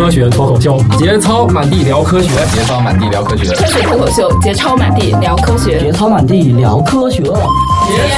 [0.00, 7.30] 科学脱口秀，节操满地聊科学，节操满地聊科学，科学脱口秀，节操满地聊科学，节操满地聊科学，节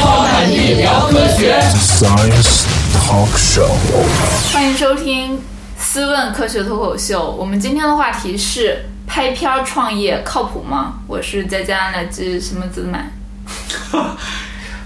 [0.01, 1.61] 操满地聊科学。
[1.75, 3.67] Science Talk Show，
[4.53, 5.37] 欢迎收听
[5.77, 7.19] 《思问科学脱口秀》。
[7.33, 11.01] 我们今天的话题是拍片创业靠谱吗？
[11.09, 13.11] 我是佳佳，来自什么自买？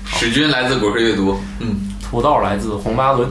[0.07, 3.29] 史军来自果壳阅读，嗯，土豆来自红八轮，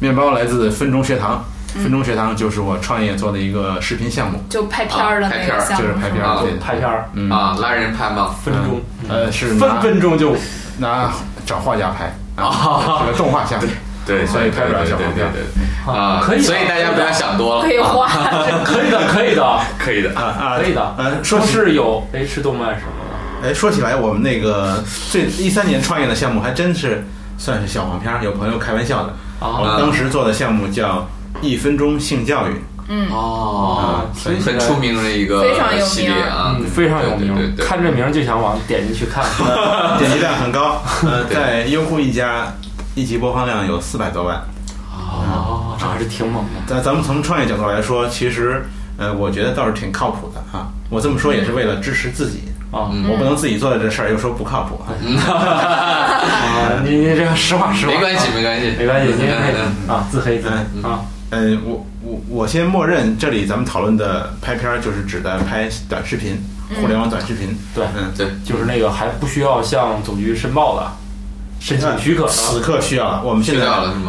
[0.00, 1.42] 面包来自分钟学堂。
[1.82, 8.34] 分钟学堂就是我创业做的一个视频项目，就拍片儿的那个项目，就是拍片儿，对，拍片儿，嗯啊，拉人拍吗？
[8.42, 10.36] 分钟，呃，是分分钟就
[10.78, 11.12] 拿
[11.44, 13.68] 找画家拍啊，这个动画项目，
[14.06, 15.26] 对，所以拍不了小黄片
[15.86, 18.08] 啊，可以，所以大家不要想多了，可以画，
[18.64, 27.04] 可以的，可以的， 可以的啊啊，可以的，嗯，说是有 H 动漫什么的，哎，说起来，我们那个最一三年创业的项目还真是
[27.38, 31.06] 算是小黄片，有朋友开玩笑的，我当时做的项目叫。
[31.40, 32.52] 一分钟性教育，
[32.88, 33.08] 嗯。
[33.10, 34.04] 哦，
[34.44, 37.54] 很出名的一个非常有名啊，非常有名。
[37.56, 39.24] 看这名就想往点进去看，
[39.98, 40.82] 点击量很高。
[41.04, 42.52] 呃，在优酷一家，
[42.94, 44.42] 一集播放量有四百多万。
[44.92, 46.74] 哦，这还是挺猛的。
[46.74, 48.64] 在咱们从创业角度来说，其实
[48.96, 50.68] 呃，我觉得倒是挺靠谱的啊。
[50.88, 52.42] 我这么说也是为了支持自己。
[52.72, 54.80] 啊，我不能自己做的这事儿又说不靠谱。
[54.84, 54.92] 啊。
[56.84, 58.74] 你你这个实话实话，没关系没关系。
[58.78, 59.30] 没关系，您
[59.88, 60.56] 啊自黑自黑。
[60.88, 61.00] 啊。
[61.36, 66.38] 嗯，我我我先默认这里咱们讨论的拍片儿就是指的拍短视频，
[66.80, 67.54] 互联网短视频。
[67.74, 70.90] 对，嗯，对，就是那个还不需要向总局申报的，
[71.60, 72.26] 申请许可。
[72.28, 73.66] 此刻需要了，我们现在？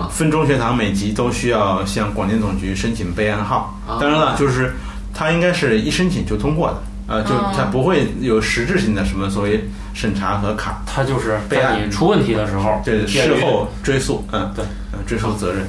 [0.09, 3.78] 分中学堂每集都需要向广电总局申请备案号。
[4.00, 4.73] 当然了，就是
[5.14, 10.81] 它应该是一申请就通过的，呃，就它不会有实质性的什么所谓审查和卡。
[10.86, 15.67] 它就是备案出问题的时候，对，事后追溯，嗯，对，嗯，追溯责任。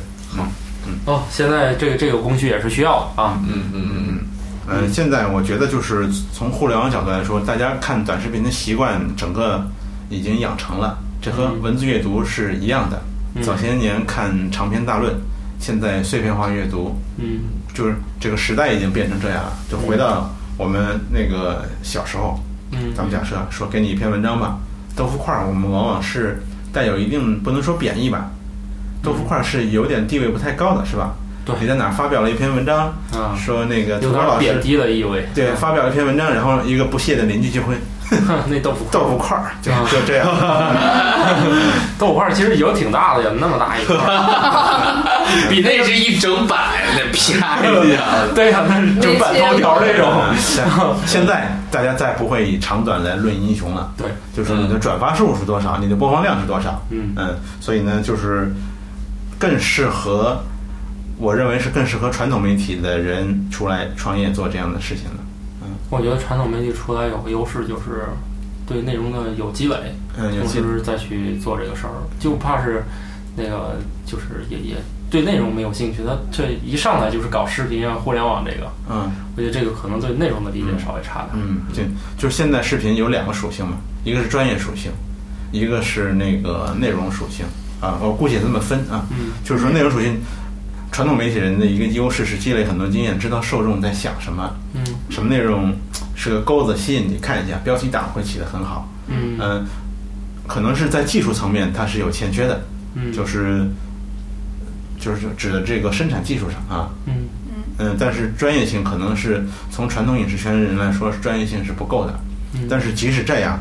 [0.88, 0.98] 嗯。
[1.06, 3.38] 哦，现在这个这个工序也是需要的啊。
[3.46, 4.18] 嗯嗯嗯嗯。
[4.66, 9.66] 呃，现在我觉得就是从互联网角度来说，大家看短视频的习惯整个
[10.10, 13.00] 已经养成了，这和文字阅读是一样的。
[13.42, 15.14] 早些年看长篇大论，
[15.58, 16.94] 现在碎片化阅读。
[17.16, 17.40] 嗯。
[17.72, 22.38] 就是这个时代已经变成这样了，就回到我们那个小时候。
[22.72, 22.92] 嗯。
[22.94, 24.58] 咱们假设说给你一篇文章吧，
[24.94, 26.42] 豆腐块儿，我们往往是
[26.72, 28.30] 带有一定不能说贬义吧。
[29.02, 31.12] 豆腐块是有点地位不太高的，是吧？
[31.44, 32.92] 对，你在哪发表了一篇文章，
[33.34, 35.26] 说那个有点贬低的意味。
[35.34, 37.74] 对，发表了一篇文章，然后一个不屑的邻居就会，
[38.48, 40.26] 那豆腐豆腐块儿就就这样。
[41.98, 43.96] 豆腐块其实有挺大的有，那么大一块，
[45.48, 46.58] 比那是一整版，
[46.94, 47.98] 那啪一下。
[48.34, 50.12] 对呀，那是整版头条那种。
[51.06, 56.78] 现在大家再不会以长短来论英雄了，对，就是你的转发数是多少，你的播放量是多少。
[56.90, 58.52] 嗯嗯，所以呢，就是。
[59.38, 60.40] 更适合，
[61.18, 65.20] 我认为是更适合传统媒体的人出来创业做这样的事情的。
[65.62, 68.06] 嗯，我觉得传统媒体出来有个优势就是
[68.66, 69.76] 对内容的有积累，
[70.16, 72.82] 嗯，同时再去做这个事儿，就怕是
[73.36, 74.74] 那个就是也也
[75.10, 81.30] 对内容没有兴趣，他这一上来就是搞视频啊、互联网这个，嗯，我觉得这个可能对内容的理解稍微差点。
[81.34, 81.82] 嗯，就
[82.20, 84.90] 就是现在视频有两个属性嘛，一个是专业属性，
[85.52, 87.46] 一个是那个内容属性。
[87.80, 89.06] 啊，我姑且这么分啊，
[89.44, 90.18] 就是说内容属性，
[90.90, 95.72] 传统媒体人的一个优势是积累很多经验，知道受众在想什么，嗯，什么内容
[96.14, 99.64] 是个钩子吸引你看一下，标题党会起得很好，嗯，
[100.46, 102.60] 可能是在技术层面它是有欠缺的，
[102.94, 103.68] 嗯，就是
[104.98, 107.26] 就是指的这个生产技术上啊，嗯。
[107.96, 112.20] 但是专业性可能是从传统影视圈的人来说，专业性是不够的，
[112.54, 113.56] 嗯，但是即使这样，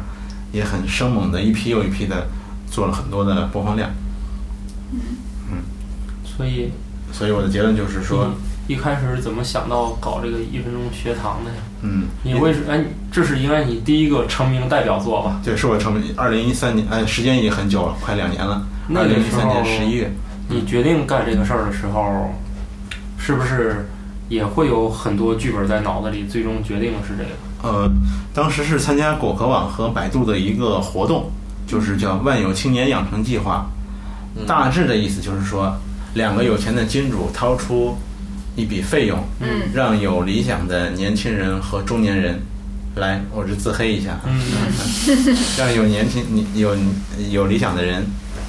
[0.51, 2.27] 也很生猛的一批又一批的
[2.71, 3.91] 做了很多的播放量。
[4.91, 4.99] 嗯
[5.51, 5.57] 嗯，
[6.23, 6.71] 所以，
[7.11, 8.29] 所以我的结论就是说，
[8.67, 11.57] 一开始怎么想到搞这个一分钟学堂的呀？
[11.81, 15.39] 嗯，你为什哎，这是应该你第一个成名代表作吧？
[15.43, 16.03] 对，是我成名。
[16.15, 18.65] 二零一三年，哎，时间已经很久了，快两年了。
[18.95, 20.11] 二零一三年十一月，
[20.49, 22.29] 你决定干这个事儿的时候，
[23.17, 23.87] 是不是
[24.29, 26.25] 也会有很多剧本在脑子里？
[26.25, 27.29] 最终决定是这个？
[27.63, 27.91] 呃，
[28.33, 31.29] 当时是参加果壳网和百度的一个活动，
[31.65, 33.65] 就是叫“万有青年养成计划”。
[34.45, 35.75] 大致的意思就是说，
[36.13, 37.97] 两个有钱的金主掏出
[38.55, 42.39] 一笔费用，嗯，让有理想的年轻人和中年人
[42.95, 44.39] 来，我是自黑一下，嗯，
[45.57, 46.75] 让有年轻、你有
[47.29, 48.03] 有理想的人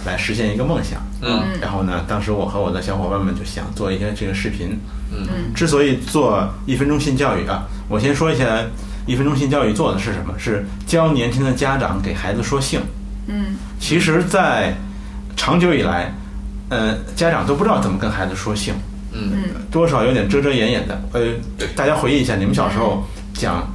[0.07, 4.79] 来实现一个梦想，嗯，然后呢，当时我和我的小伙伴们就想做一些这个视频，
[5.13, 8.45] 嗯，之所以做一分钟性教育啊，我先说一下
[9.07, 12.81] 一分钟性教育做的是什么，是教年轻的家长给孩子说性，
[13.27, 14.75] 嗯，其实，在
[15.39, 16.13] 长久以来，
[16.69, 18.75] 呃，家长都不知道怎么跟孩子说性，
[19.13, 21.01] 嗯，多少有点遮遮掩掩的。
[21.13, 21.21] 呃
[21.57, 23.67] 对，大家回忆一下，你们小时候讲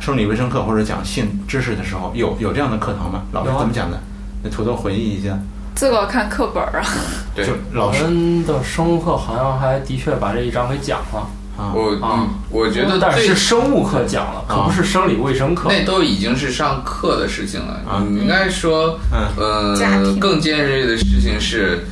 [0.00, 3.24] 生理卫生课或者讲性知识的时候，有有这样的课堂吗？
[3.32, 3.98] 老师怎么讲的？
[4.42, 5.36] 那土豆回忆一下，
[5.74, 6.86] 这个儿看课本儿啊。
[7.34, 11.26] 对就，老我师们的生物课好像还的确把这一章给讲了，啊，
[11.74, 15.68] 我啊嗯，我觉得但是生物课讲了，可不是生理卫生课。
[15.68, 17.80] 那都已经是上课的事情了。
[17.88, 21.86] 啊你应该说，嗯呃，家庭更尖锐的事情是，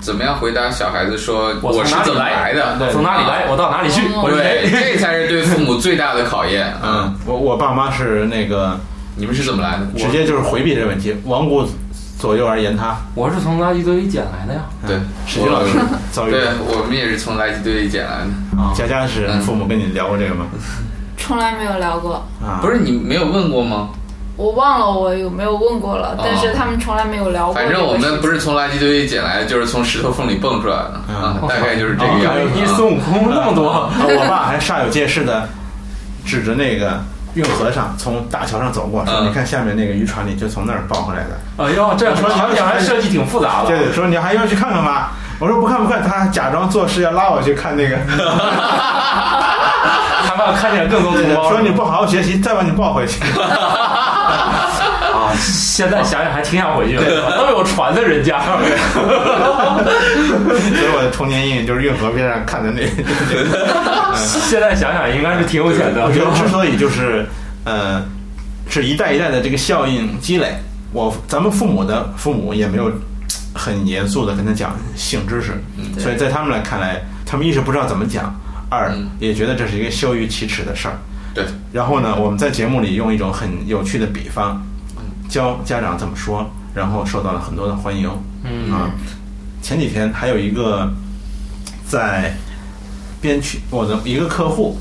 [0.00, 2.76] 怎么样回答小孩子说我是怎么来的？
[2.78, 6.66] 对，从哪里来，我到哪里去，对，这才是对父母最大的考验。
[6.66, 8.78] 啊，嗯，我我爸妈是那个
[9.16, 9.86] 你们是怎么来的？
[9.96, 11.66] 直接就是回避这个问题，罔顾
[12.24, 12.96] 左右而言他。
[13.14, 14.60] 我是从垃圾堆里捡来的呀。
[14.86, 15.78] 对，史军老师
[16.10, 18.62] 遭遇对我们也是从垃圾堆里捡来的。
[18.62, 20.46] 啊，佳佳是嗯父母跟你聊过这个吗？
[21.18, 23.90] 从来没有聊过，啊，不是你没有问过吗？
[24.38, 27.54] 我忘了我有没有问过了，但是他们从来没有聊过。
[27.54, 32.58] 反正我们不是从垃圾堆里捡来的，就是从石头缝里蹦出来的啊，大概就是这个样子。
[32.58, 35.46] 一孙悟空那么多，啊我爸还煞有介事的
[36.24, 36.98] 指着那个
[37.34, 41.38] 运河上从大桥上走过，说：“嗯你看下面那个渔船里就从那儿抱回来的。
[41.64, 43.68] 哎呦，这说场景还设计挺复杂”的。
[43.68, 45.08] 对对，说你还要去看看吗？
[45.40, 47.96] 我说不看不看，他假装做事要拉我去看那个，
[50.26, 51.50] 他怕看见更多同胞。
[51.50, 53.20] 说你不好好学习，再把你抱回去。
[55.34, 58.40] 啊，现在想想还挺想回去的，都有船的人家。
[58.44, 58.54] 所
[60.62, 62.82] 以我的童年阴影就是运河边上看的那。
[64.16, 66.04] 现在想想应该是挺有钱的。
[66.06, 67.26] 我觉得之所以就是
[67.64, 68.02] 呃，
[68.68, 70.54] 是一代一代的这个效应积累，
[70.92, 72.92] 我咱们父母的父母也没有
[73.54, 75.52] 很严肃的跟他讲性知识，
[75.98, 78.34] 所以在他们来看来，他们一是不知道怎么讲，
[78.70, 80.94] 二嗯也觉得这是一个羞于启齿的事儿。
[81.34, 84.64] 对，然后呢，我们在节目里用一种很有趣的比方，
[85.28, 88.10] 教家长怎么说，然后受到了很多的欢迎。
[88.44, 88.90] 嗯啊，
[89.62, 90.92] 前几天还有一个
[91.86, 92.36] 在
[93.20, 94.76] 边区，我的一个客户，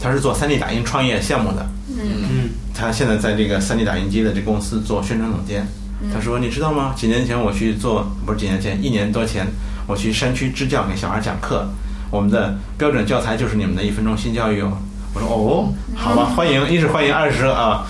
[0.00, 1.66] 他是做 3D 打印创业项目的，
[1.96, 5.66] 嗯他现在在这个 3D 打印机的这公司做宣传总监。
[6.12, 6.92] 他说：“你知道吗？
[6.94, 9.46] 几年前我去做，不是几年前，一年多前，
[9.86, 11.66] 我去山区支教给小孩讲课，
[12.10, 14.76] 我们的标准教材就是你们的一分钟新教育哦。”
[15.14, 17.86] 我说：“哦，好吧，欢迎，一是欢迎，二是啊。”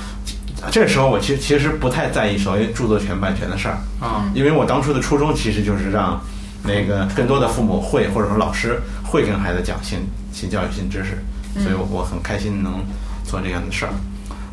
[0.70, 6.20] 这时候我其实其实不太在意所谓著作权、版权的事儿，啊因为我当初的初衷其实就是让
[6.64, 10.00] 那个更多的父母会或者说老师会跟孩子讲新
[10.32, 11.18] 新教育新知识，
[11.62, 12.84] 所以我我很开心能
[13.24, 13.92] 做这样的事儿。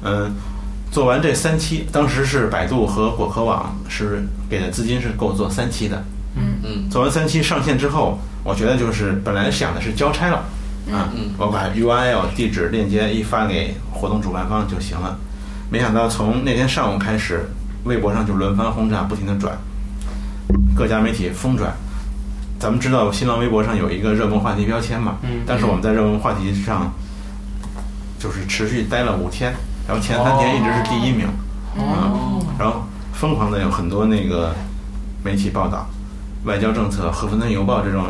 [0.03, 0.33] 嗯，
[0.91, 6.03] 做完这三期，当时是百度和果壳网是给的资金是够做三期的。
[6.35, 10.37] 嗯嗯做完三期上线之后，我觉得就是本来想的是交差了，
[10.91, 15.17] 啊，嗯我把 URL 地址链接一发给活动主办方就行了。
[15.73, 17.49] 没想到从那天上午开始，
[17.85, 19.57] 微博上就轮番轰炸，不停的转，
[20.75, 21.73] 各家媒体疯转。
[22.59, 26.93] 咱们知道新浪微博上有一个热门话题标签嘛，嗯但是我们在热门话题上
[28.19, 29.51] 就是持续待了五天，
[29.87, 31.25] 然后前三天一直是第一名，
[31.75, 34.53] 哦嗯，然后疯狂的有很多那个
[35.23, 35.87] 媒体报道，
[36.45, 38.05] 外交政策、赫芬顿邮报》这种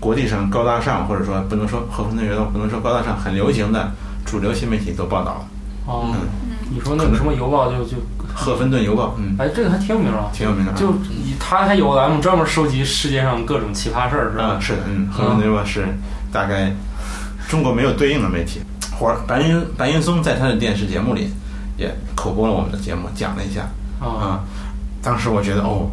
[0.00, 3.92] 国际上高大上，或者说不能说《和芬邮报》不能说高大上，很流行的
[4.24, 5.46] 主流新媒体都报道了，
[5.84, 7.96] 哦嗯，你说那个什么邮报就就，
[8.34, 10.30] 《赫芬顿邮报》嗯，哎，这个还挺有名啊。
[10.32, 14.52] 挺有名的，就以他还有 M 专门收集世界上各种奇葩事儿，是吧？
[14.54, 15.86] 嗯是的，嗯，《赫芬顿邮报》是
[16.32, 16.72] 大概
[17.48, 18.60] 中国没有对应的媒体。
[18.98, 21.30] 或者白云白云松在他的电视节目里
[21.76, 23.60] 也口播了我们的节目，讲了一下，
[24.00, 24.40] 啊，啊，
[25.00, 25.88] 当时我觉得哦，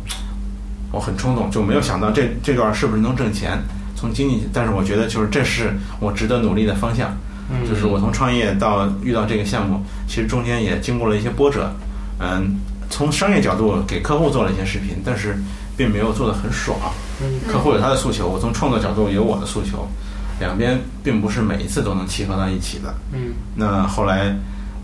[0.91, 3.61] 我很冲动，就没有想到这这段是不是能挣钱，
[3.95, 7.15] 从经济，但是我觉得就是这是我值得努力的方向，
[7.49, 11.71] 嗯就是我从创业到遇到这个项目，其实中间也经过了一些波折，
[12.19, 12.59] 嗯，
[12.89, 15.37] 从商业角度给客户做了一些视频，但是
[15.77, 16.77] 并没有做得很爽，
[17.21, 19.87] 嗯客户有他的诉求，我从创作角度有我的诉求，
[20.39, 22.93] 两边并不是每一次都能契合到一起的。
[23.13, 24.35] 嗯那后来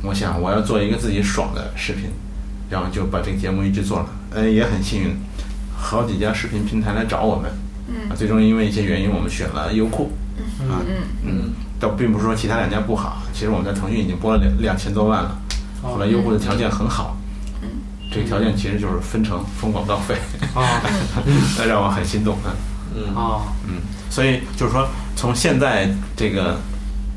[0.04, 2.10] 我想我要做一个自己爽的视频，
[2.70, 4.06] 然后就把这个节目一直做了。
[4.32, 5.16] 嗯，也很幸运，
[5.76, 7.52] 好几家视频平台来找我们。
[7.88, 8.16] 嗯。
[8.16, 10.12] 最终因为一些原因，我们选了优酷。
[10.70, 10.82] 啊。
[10.88, 11.54] 嗯嗯。
[11.82, 15.38] 倒并不是说其他两家不好，其实我们在腾讯已经播了两两千多万了。
[15.82, 17.18] 后来优酷的条件很好。
[17.62, 17.68] 嗯。
[18.14, 20.16] 这个条件其实就是分成分广告费，
[20.54, 20.84] 啊
[21.58, 22.52] 那让我很心动啊。
[22.94, 23.76] 嗯啊嗯，
[24.10, 24.86] 所以就是说，
[25.16, 26.60] 从现在这个，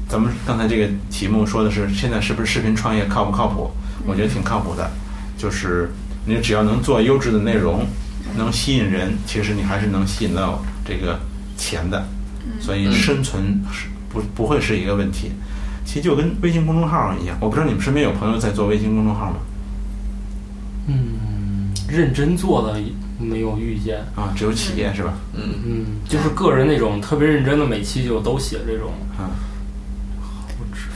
[0.09, 3.73] 咱们刚才这个题目说的是，现在是不是视频创业靠不靠谱？
[4.06, 4.88] 我觉得挺靠谱的，
[5.37, 5.92] 就是
[6.25, 7.85] 你只要能做优质的内容，
[8.37, 11.18] 能吸引人，其实你还是能吸引到这个
[11.56, 12.06] 钱的。
[12.61, 15.33] 所以生存是不不会是一个问题。
[15.85, 19.37] 其实就跟微信公众号一样，我不知道你们身边有朋友在做微信公众号吗？
[20.87, 22.80] 嗯，认真做的
[23.18, 23.99] 没有遇见。
[24.14, 25.12] 啊，只有企业是吧？
[25.35, 28.92] 嗯，嗯，就是个人那种特别认真的，每期就都写这种。
[29.18, 29.28] 啊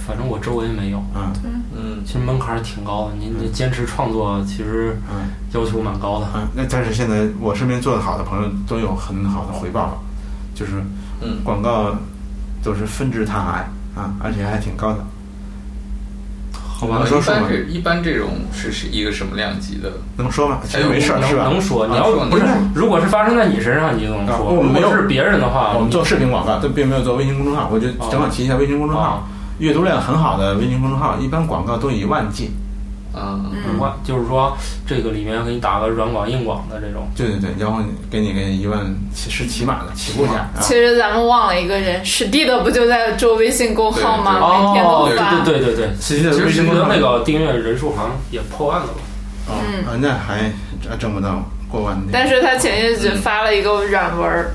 [0.06, 0.96] 反正我周围没有。
[1.12, 1.34] 啊
[1.76, 6.26] 嗯，其实门槛儿挺高的，您这坚持创作，其实嗯要求蛮高的。
[6.34, 6.48] 嗯！
[6.54, 9.98] 那但是现在我身边做的好的朋友都有很好的回报了，
[10.54, 10.82] 就是
[11.20, 11.94] 嗯广告
[12.62, 13.68] 都是纷至沓来
[14.00, 14.98] 啊，而且还挺高的。
[16.52, 17.50] 好吧能，说说吗一般？
[17.50, 19.90] 这一般这种是是一个什么量级的？
[20.16, 20.60] 能说吗？
[20.64, 21.42] 其实哎没事儿是吧？
[21.44, 24.46] 能说，你啊要不是如果是发生在你身上，你就能啊说。
[24.46, 27.68] 我们没有如果是别人的话，我们做视频广告，但并没有做微信公众号。
[27.72, 29.22] 我就哦正好提一下微信公众号啊，
[29.58, 32.50] 阅读量很好的微信公众号，一般广告都以万计。
[33.18, 33.40] 啊，
[33.74, 34.56] 五万，就是说
[34.86, 37.08] 这个里面给你打个软广、硬广的这种。
[37.16, 40.60] 对对对，然后给你个一万起是起码的起步价啊。
[40.60, 44.34] 其实咱们忘了一个人，史蒂的不就在做微信公号吗？
[44.34, 45.44] 每天都哦，发。
[45.44, 49.00] 对对对对对，实际的其实微信公众号那个订阅人数好像也破万了吧？
[49.48, 49.54] 哦
[49.86, 50.52] 啊，那还
[50.98, 52.08] 挣不到过完年。
[52.12, 54.46] 但是他前些日发了一个软文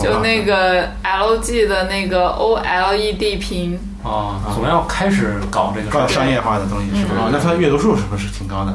[0.00, 5.90] 就那个 LG 的那个 OLED 屏，啊，总要开始搞这个。
[5.90, 7.14] 搞商业化的东西是吧？
[7.18, 8.74] 哦那它的阅读数是不是挺高的？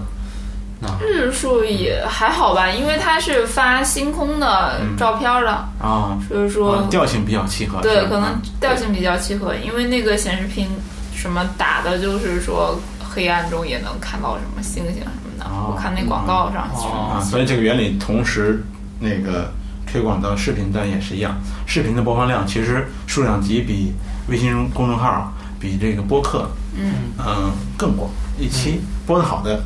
[1.01, 5.49] 日数也还好吧，因为它是发星空的照片的，
[5.81, 7.81] 啊，所以说啊调性比较契合。
[7.81, 10.69] 对，可能调性比较契合，因为那个显示屏
[11.15, 15.01] 什么打的就是说黑暗中也能看到什么星星
[15.49, 16.87] 的，哦我看那广告上去。
[16.87, 18.63] 啊，所以这个原理同时
[18.99, 19.51] 那个
[19.85, 21.35] 推广到视频端也是一样。
[21.65, 23.93] 视频的播放量其实数量级比
[24.27, 28.09] 微信公众号、比这个播客，嗯嗯更广。
[28.39, 29.63] 一期播的好的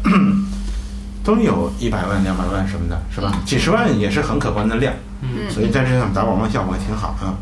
[1.24, 3.34] 都有一百万、两百万什么的，是吧？
[3.46, 4.94] 几十万也是很可观的量。
[5.22, 7.34] 嗯所以在这上打广告效果也挺好啊。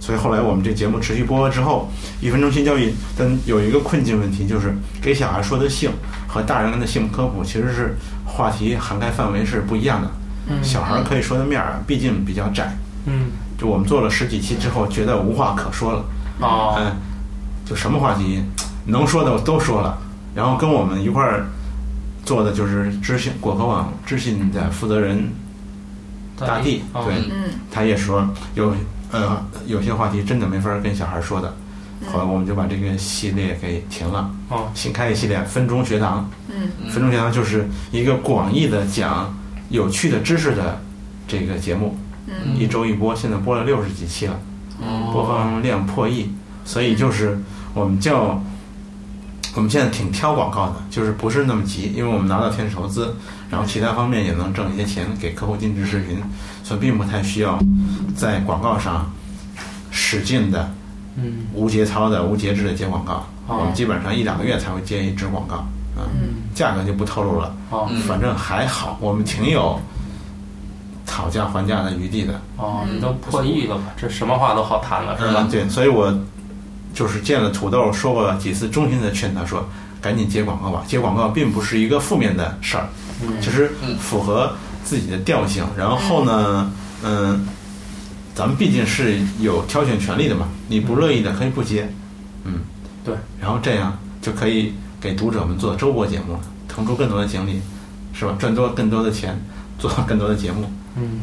[0.00, 1.88] 所以后来我们这节目持续播了之后，
[2.20, 5.92] 一分钟新教育，但有一个困境问题，就是给小孩说的性
[6.32, 10.10] 和大人的性科普其实是话题涵盖范围是不一样的。
[10.62, 12.74] 小孩可以说的面儿啊，毕竟比较窄。
[13.04, 13.26] 嗯，
[13.58, 16.04] 就我们做了十几期之后，觉得无话可说了。
[16.40, 16.96] 哦，嗯，
[17.66, 18.42] 就什么话题
[18.86, 19.98] 能说的都说了。
[20.34, 21.44] 然后跟我们一块儿
[22.24, 25.28] 做的就是知信果壳网知信的负责人
[26.38, 28.74] 大地，哦对，嗯他也说有
[29.10, 31.54] 呃有些话题真的没法跟小孩说的，
[32.10, 34.30] 后来我们就把这个系列给停了。
[34.48, 39.34] 哦，新开一系列分钟学堂，嗯分钟学堂就是一个广义的讲
[39.70, 40.80] 有趣的知识的
[41.28, 44.38] 这个节目，嗯一周一播，现在播了六十几期了，
[45.12, 46.30] 播放量破亿，
[46.64, 47.38] 所以就是
[47.74, 48.42] 我们叫。
[49.54, 53.14] 我们现在挺挑广告的，就是不是那么急，因为我们拿到天使投资，
[53.50, 56.16] 然后其他方面也能挣一些钱给客户定制视频，
[56.64, 57.58] 所以并不太需要
[58.16, 59.12] 在广告上
[59.90, 60.72] 使劲的、
[61.16, 63.26] 嗯无节操的、无节制的接广告。
[63.48, 65.56] 哦我们基本上一两个月才会接一支广告，
[65.96, 67.54] 啊，嗯价格就不透露了。
[67.70, 69.78] 哦嗯反正还好，我们挺有
[71.04, 73.82] 讨价还价的余地的，哦，你都破亿了吧？
[73.96, 75.46] 这什么话都好谈了，是吧？
[75.50, 76.14] 对，所以我
[76.94, 79.66] 就是见了土豆说过几次，衷心的劝他说，
[80.00, 80.82] 赶紧接广告吧。
[80.86, 82.86] 接广告并不是一个负面的事儿，
[83.22, 84.52] 嗯其实符合
[84.84, 85.64] 自己的调性。
[85.76, 86.70] 然后呢，
[87.02, 87.46] 嗯，
[88.34, 91.88] 咱们毕竟是有挑选权利的嘛，你不乐意的可以不接，
[92.44, 92.60] 嗯，
[93.04, 93.14] 对。
[93.40, 97.60] 然后这样就可以给读者们做周播节目了，腾出更多的精力，
[98.12, 98.34] 是吧？
[98.38, 99.38] 赚多更多的钱，
[99.78, 100.70] 做更多的节目。
[100.96, 101.20] 嗯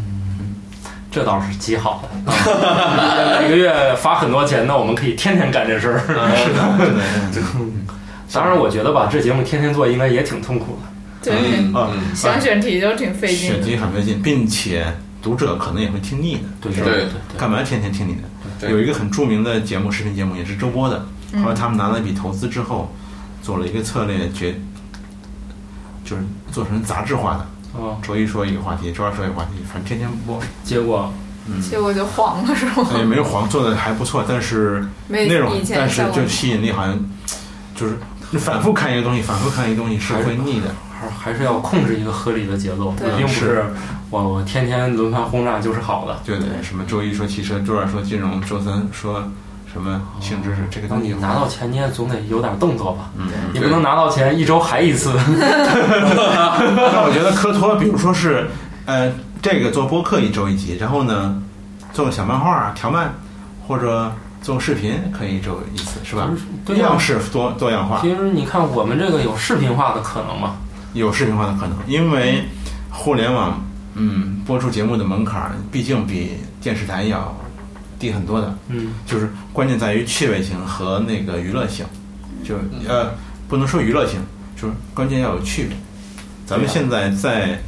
[1.12, 2.32] 这倒是极好的。
[2.32, 5.98] 啊每个月发很多钱，那我们可以天天干这事儿。
[6.06, 7.02] 是的，是的，
[7.34, 7.48] 是的。
[8.32, 11.32] 当然，我觉得吧，这节目天天做应该也挺痛苦的。
[11.32, 13.62] 对，嗯啊，想选题就挺费劲选。
[13.64, 14.86] 题很费劲，并且
[15.22, 16.86] 读者可能也会听腻的，对是吧？
[16.86, 18.70] 对对干嘛天天听你的？
[18.70, 21.06] 有一个很著名的节目，视频节目也是周播的，
[21.44, 22.94] 后来他们拿了一笔投资之后，
[23.42, 24.60] 做了一个策略决，
[26.04, 31.12] 就是做成杂志化的，哦，周一说一个话题，周二说一个话题，反正天天播，结果？
[31.68, 32.88] 结果就黄了是吗？
[32.98, 36.96] 也没有黄，做的还不错，但是没内容但是就吸引力好像
[37.74, 37.98] 就是
[38.30, 40.68] 你反复看一个东西，反复看一个东西是会腻的。
[41.00, 43.64] 还还是要控制一个合理的节奏，对并不是
[44.10, 46.20] 我我天天轮番轰炸就是好的。
[46.26, 49.24] 对对，什么周一说汽车，周二说金融，周三说
[49.72, 53.12] 什么性知识，这个东西拿到钱，你也总得有点动作吧？
[53.16, 55.14] 嗯，你不能拿到钱一周还一次。
[55.38, 58.50] 那我觉得科托，比如说是，
[58.86, 61.42] 呃，这个做播客一周一集，然后呢，
[61.94, 63.14] 做个小漫画、条漫，
[63.68, 66.30] 或者做个视频，可以一周一次，是吧？
[66.66, 70.56] 对呀样式多多样化，其实你看我们这个有视频化的可能吗？
[70.94, 72.44] 有视频化的可能，因为
[72.90, 76.32] 互联网，嗯，播出节目的门槛儿毕竟比
[76.62, 77.36] 电视台要
[78.00, 81.86] 低很多的，嗯，就是关键在于趣味性和那个娱乐性，
[82.44, 82.56] 就
[82.88, 83.12] 呃
[83.48, 84.20] 不能说娱乐性，
[84.56, 85.70] 就是关键要有趣味。
[86.46, 87.60] 咱们现在在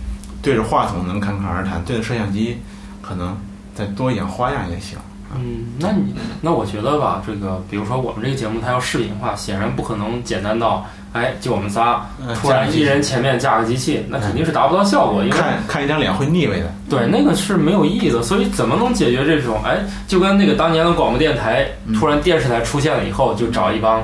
[0.42, 2.58] 对着话筒能侃侃而谈，对着摄像机
[3.02, 3.38] 可能
[3.76, 4.98] 再多一点花样也行。
[5.36, 16.72] 嗯，那你那我觉得吧，这个比如说我们这个节目它要视频化，显然不可能简单到，哎，就我们仨呃突然一人前面架个机器，那肯定是达不到效果，因为看看一张脸会腻味的。
[16.90, 18.22] 对那个是没有意义的。
[18.24, 19.62] 所以怎么能解决这种？
[19.66, 19.78] 哎，
[20.08, 24.02] 就跟那个当年的广播电台嗯突然电视台出现了以后，就找一帮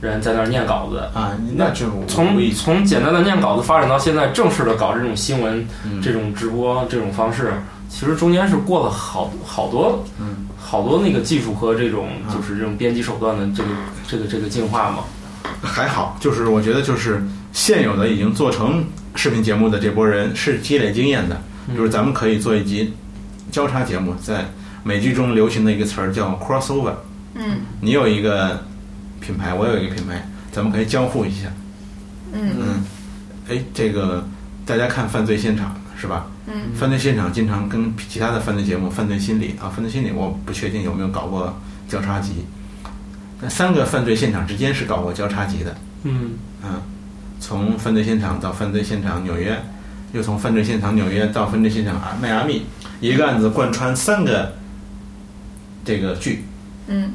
[0.00, 0.98] 人在那儿念稿子。
[1.12, 7.52] 啊，那就从从简单的念稿子发展到现在正式的搞这种新闻、嗯这种直播这种方式，
[7.90, 13.68] 其实中间是过了好好多嗯好多那个技术和这种啊就是这种编辑手段的这个
[14.06, 14.98] 这个这个进化嘛。
[15.68, 17.22] 还好，就是我觉得就是
[17.52, 18.84] 现有的已经做成
[19.14, 21.40] 视频节目的这波人是积累经验的，
[21.76, 22.94] 就是咱们可以做一集
[23.52, 24.48] 交叉节目，在
[24.82, 26.94] 美剧中流行的一个词儿叫 crossover。
[27.34, 28.64] 嗯你有一个
[29.20, 31.48] 品牌，我有一个品牌，咱们可以交互一下。
[32.32, 32.84] 嗯嗯，
[33.48, 34.26] 哎，这个
[34.64, 36.26] 大家看《犯罪现场》是吧？
[36.46, 41.54] 嗯，犯罪现场经常跟其他的犯罪节目《犯罪心理》啊，《犯罪心理》我不确定有没有搞过
[41.88, 42.44] 交叉集。
[43.40, 45.76] 那三个犯罪现场之间是搞过交叉集的。
[46.04, 46.82] 嗯啊，
[47.40, 49.56] 从犯罪现场到犯罪现场纽约，
[50.12, 52.66] 又从犯罪现场纽约到犯罪现场啊迈阿密，
[53.00, 54.52] 一个案子贯穿三个
[55.84, 56.44] 这个剧，
[56.88, 57.12] 嗯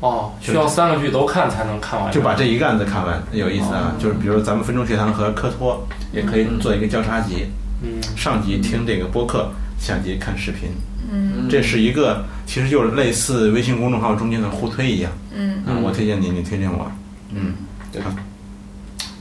[0.00, 2.12] 哦，需要三个剧都看才能看完。
[2.12, 3.94] 就把这一个案子看完，有意思啊。
[3.98, 7.46] 就是比如咱们分钟学堂和科托也可以做一个交叉集，
[7.82, 10.70] 嗯上集听这个播客，下集看视频。
[11.10, 15.12] 嗯这是一个其实就是类似微信公众号中间的互推一样。
[15.32, 16.90] 嗯啊，我推荐你，你推荐我，
[17.32, 17.54] 嗯，
[17.92, 18.14] 对吧？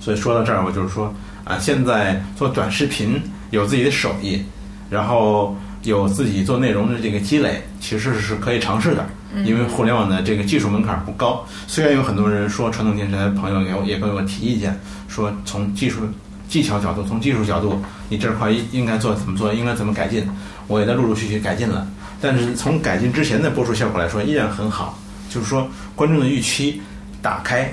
[0.02, 3.22] 所以说到这儿，我就是说啊，现在做短视频
[3.52, 4.42] 有自己的手艺，
[4.90, 9.06] 然后有自己做内容的这个积累，其实是可以尝试的。
[9.44, 16.08] 因为互联网的这个技术门槛不高，虽然有很多人说传统电视台的朋友给我也给我提意见，说从技术
[16.56, 20.26] 技巧角度，从技术角度，你这块应应该做怎么做，应该怎么改进，
[20.68, 21.86] 我也在陆陆续续改进了。
[22.22, 24.98] 但是从改进之前的播出效果来说，依然很好。
[25.30, 26.82] 就是说，观众的预期，
[27.22, 27.70] 打开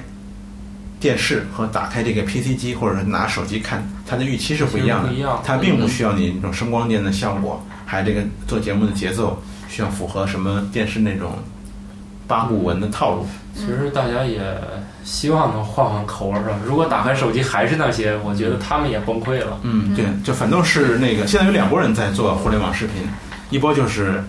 [0.98, 5.10] 电视和打开这个 PC 机，或者是拿手机看，它的预期是不一样的。
[5.10, 11.38] 不一样它并不需要你那种声光电的效果，还有这个做节目的节奏需要符合什么电视那种
[12.26, 13.24] 八股文的套路。
[13.54, 14.42] 其实大家也
[15.04, 16.56] 希望能换换口味儿吧。
[16.64, 19.58] 如果打开手机还是那些，我觉得他们也崩溃了。
[19.62, 23.02] 嗯，对，就反正是那个，现在有两拨人在做互联网视频，
[23.50, 24.22] 一波就是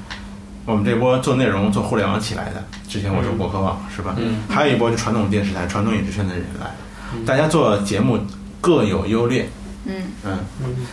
[0.66, 4.16] 我们这波做内容、做互联网起来的，之前我说博客网是吧？
[4.18, 4.44] 嗯。
[4.50, 6.68] 还有一波就传统电视台、传统影视圈的人来，
[7.26, 8.20] 大家做节目
[8.60, 9.48] 各有优劣。
[9.86, 9.94] 嗯。
[10.26, 10.40] 嗯，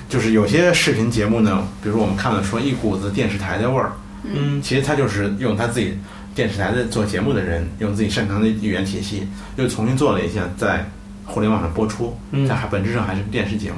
[0.09, 3.93] 就是有些视频节目呢，比如我们看了说一股子电视台的味儿，
[4.25, 4.61] 嗯。
[4.61, 5.97] 其实他就是用他自己
[6.41, 10.83] 电视台的做节目的人，用自己擅长的语言体系，又重新做了一下，在
[11.27, 13.77] 互联网上播出，嗯但还本质上还是电视节目，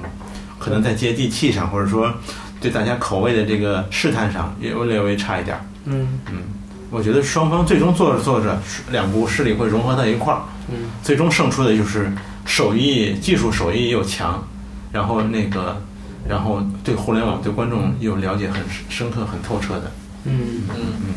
[0.61, 2.14] 可能在接地气上，或者说
[2.61, 6.20] 对大家口味的这个试探上，也略微差一点嗯。
[6.31, 6.42] 嗯
[6.88, 8.57] 我觉得双方最终做着做着，
[8.92, 12.12] 两股势力会融合到一块儿，嗯最终胜出的就是
[12.44, 14.40] 手艺技术手艺又强，
[14.92, 15.83] 然后那个，
[16.29, 19.90] 然后对互联网对观众又了解很深刻、很透彻的。
[20.27, 21.14] 嗯嗯嗯，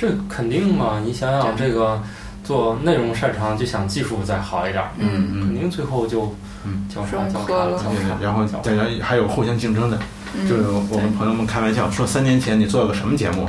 [0.00, 1.02] 这肯定嘛？
[1.04, 2.00] 你想想，这个
[2.42, 6.34] 做内容擅长就想技术再好一点儿，嗯肯定最后就
[6.64, 9.98] 嗯交叉交叉了叉交叉然后大家还有互相竞争的，
[10.34, 13.46] 嗯，就是我们朋友们开玩笑说，三年前你做个什么节目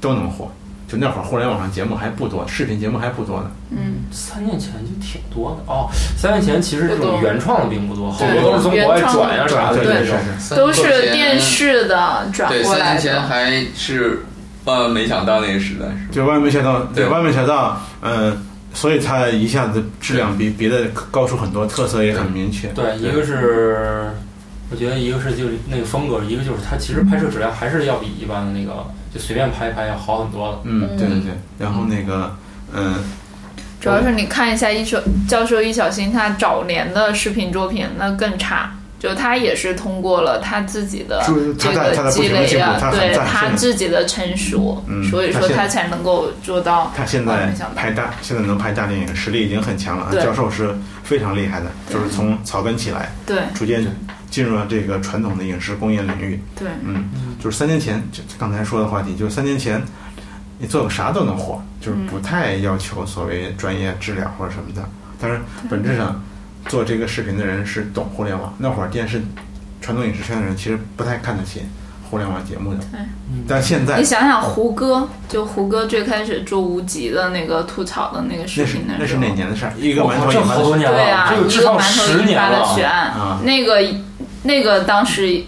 [0.00, 0.48] 都能火。
[0.88, 3.50] 就那会儿互联网上节目还不多，视频节目还不多呢。
[3.70, 5.88] 嗯三年前就挺多的哦。
[6.18, 10.54] 三年前其实这种原创的并不多，好多都是从国外转呀啥的对。
[10.54, 11.40] 都是电。
[11.40, 13.22] 视的转对，三过来年前。
[13.22, 14.22] 还是
[14.64, 16.12] 万万没想到那个时代，是吧？
[16.12, 18.36] 就万万没想到，对，万万没想到，嗯，
[18.72, 22.68] 所以它一下子质量比别的高出很多，特色也很明确。
[22.68, 24.10] 对，一个是
[24.70, 30.58] 我觉得一个是就是那个风格，一个就是它其实拍摄质量还是要比一般的那个就随便拍一拍要好很多的。
[30.64, 31.32] 嗯，对对对。
[31.58, 32.34] 然后那个，
[32.72, 32.94] 嗯，
[33.80, 38.72] 主要是你看一下一手教授易小星他早年的视频作品，那更差。
[39.02, 41.20] 就他也是通过了他自己的
[41.58, 46.92] 他这个积累啊，对他自己的成熟，嗯所以说他才能够做到。
[46.96, 50.06] 他现在拍大，现在能拍大电影，实力已经很强了。
[50.12, 53.84] 对教授是非常厉害的，就是从草根起来，对逐渐
[54.30, 56.40] 进入了这个传统的影视工业领域。
[56.56, 57.10] 对，嗯，
[57.42, 59.82] 就是三年前，就刚才说的话题，就是三年前，
[60.58, 64.88] 你做个啥都能火，就是不太要求所谓专业质量或者什么的。
[65.20, 66.22] 但是本质上，
[66.68, 68.54] 做这个视频的人是懂互联网。
[68.58, 69.22] 那会儿电视、
[69.80, 71.62] 传统影视圈的人其实不太看得起
[72.10, 72.80] 互联网节目的。
[73.48, 79.72] 但现在你想想胡歌，就胡歌最开始做无极的那个吐槽的那个视那是频那是哪年的事儿？
[79.78, 82.62] 一个馒头引发的好多年了，对啊，这个一个至少馒头引十年了。
[82.64, 83.82] 发的血案，啊那个
[84.42, 85.42] 那个当时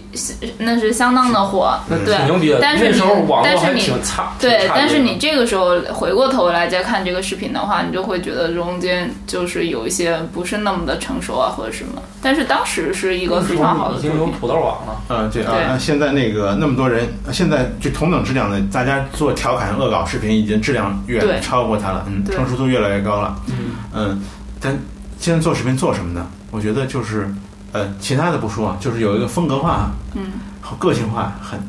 [0.57, 2.59] 那是相当的火，对，挺牛逼的。
[2.61, 12.01] 但是你那时候网络还但是你挺差，对但是你这个时候回过头来再看这个视频的话，你就会觉得中间就是有一些不是那么的成熟啊，或者什么。
[12.21, 14.25] 但是当时是一个非常好的已经有。
[14.39, 15.01] 土豆网了。
[15.09, 23.55] 嗯，对对啊，现在那个那么多人，现在就同等质量的，大家做调侃恶搞视频，已经质量对远超过它了，嗯，成熟度越来越高了，嗯
[23.93, 24.21] 嗯，
[24.59, 24.77] 但
[25.19, 26.27] 现在做视频做什么呢？
[26.51, 27.31] 我觉得就是，
[27.75, 30.31] 呃，其他的不说啊，就是有一个风格化嗯。
[30.61, 31.59] 和个性化很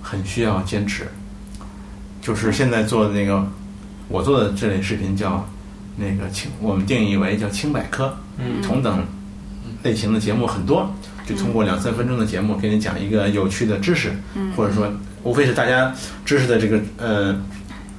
[0.00, 1.08] 很需要坚持。
[2.22, 3.44] 就是现在做的那个，
[4.08, 5.44] 我做的这类视频叫
[5.96, 8.62] 那个轻，我们定义为叫轻百科，嗯。
[8.62, 9.04] 同等
[9.82, 10.88] 类型的节目很多，
[11.26, 14.12] 就通过两三分钟的节目给你讲一个有趣的知识，
[14.56, 14.88] 或者说
[15.24, 15.92] 无非是大家
[16.24, 17.36] 知识的这个呃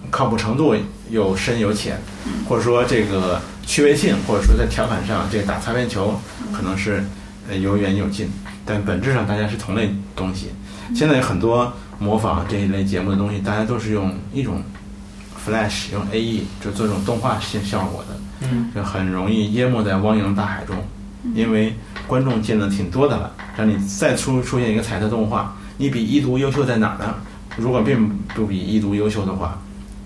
[0.09, 0.73] 靠谱程度
[1.09, 1.99] 有深有浅，
[2.47, 6.17] 或者说这个趣味性，或者说在调侃上这个打擦边球
[6.53, 7.03] 可能是
[7.49, 8.29] 呃有远有近，
[8.65, 10.47] 但本质上大家是同类东西。
[10.93, 14.61] 现在有很多模仿这一类节目的东西，大家都是用一种
[15.45, 20.75] Flash 用 AE 就做这种动画性效果的，嗯，就很容易淹没在汪洋大海中，
[21.33, 21.73] 因为
[22.07, 27.15] 观众见的挺多的了，让你再出出现一个彩色动画，你比一读优秀在哪儿呢？
[27.57, 29.57] 如果并不比一读优秀的话，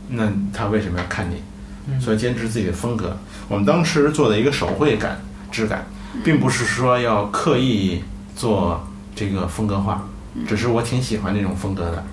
[0.10, 2.00] 那他为什么要看你？
[2.00, 3.18] 所以坚持自己的风格。
[3.48, 5.20] 我们当时做的一个手绘感
[5.52, 5.86] 质感，
[6.24, 8.04] 并不是说要刻意
[8.36, 10.08] 做这个风格化，
[10.48, 12.04] 只是我挺喜欢这种风格的。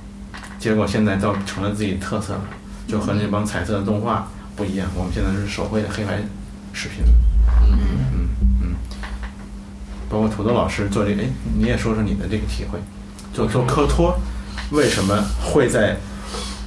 [0.58, 2.42] 结果现在倒成了自己特色了，
[2.86, 4.88] 就和那帮彩色的动画不一样。
[4.94, 6.18] 我们现在是手绘的黑白
[6.72, 7.04] 视频。
[7.70, 7.78] 嗯
[8.12, 8.28] 嗯
[8.62, 8.74] 嗯，
[10.08, 11.26] 包括土豆老师做这个，哎，
[11.58, 12.78] 你也说说你的这个体会。
[13.32, 14.18] 就做科托，
[14.70, 15.94] 为什么会在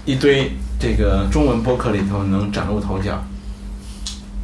[0.05, 3.19] 一堆这个中文播客里头能崭露头角？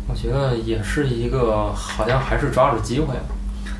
[0.07, 3.23] 我觉得也是一个，好像还是抓住机会了。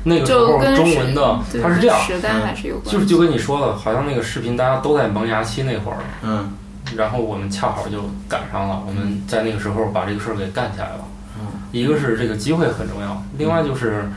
[0.04, 6.52] 那个时候中文的它是这样，时代还是有关系，就是就跟你说的，好像那个视频大家都在萌芽期那会儿，嗯
[6.96, 11.00] 然后我们恰好就赶上了，我们在那个时候把这个事儿给干起来了。
[11.38, 14.08] 嗯一个是这个机会很重要，另外就是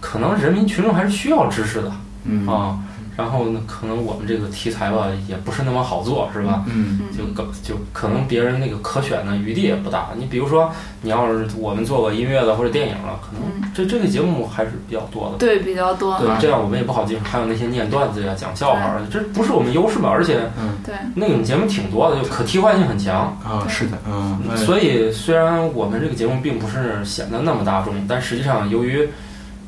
[0.00, 1.92] 可能人民群众还是需要知识的
[2.24, 2.78] 嗯啊。
[3.16, 6.64] 然后呢，可能我们这个题材吧也不是那么好做，是吧？
[6.66, 10.08] 嗯就可就可能别人那个可选的余地也不大。
[10.16, 15.38] 你比如说，你要是我们做个音乐的或者电影了，可能这这个节目还是比较多的。
[15.38, 17.22] 对比较多，对，这样我们也不好进入。
[17.24, 20.08] 还有那些念段子呀、讲笑话儿，这不是我们优势嘛？
[20.10, 20.40] 而且
[20.84, 23.14] 对那种节目挺多的，就可替换性很强。
[23.44, 29.08] 啊，是的，嗯，哎所以虽然我们这个节目并不是显得那么大众，但实际上由于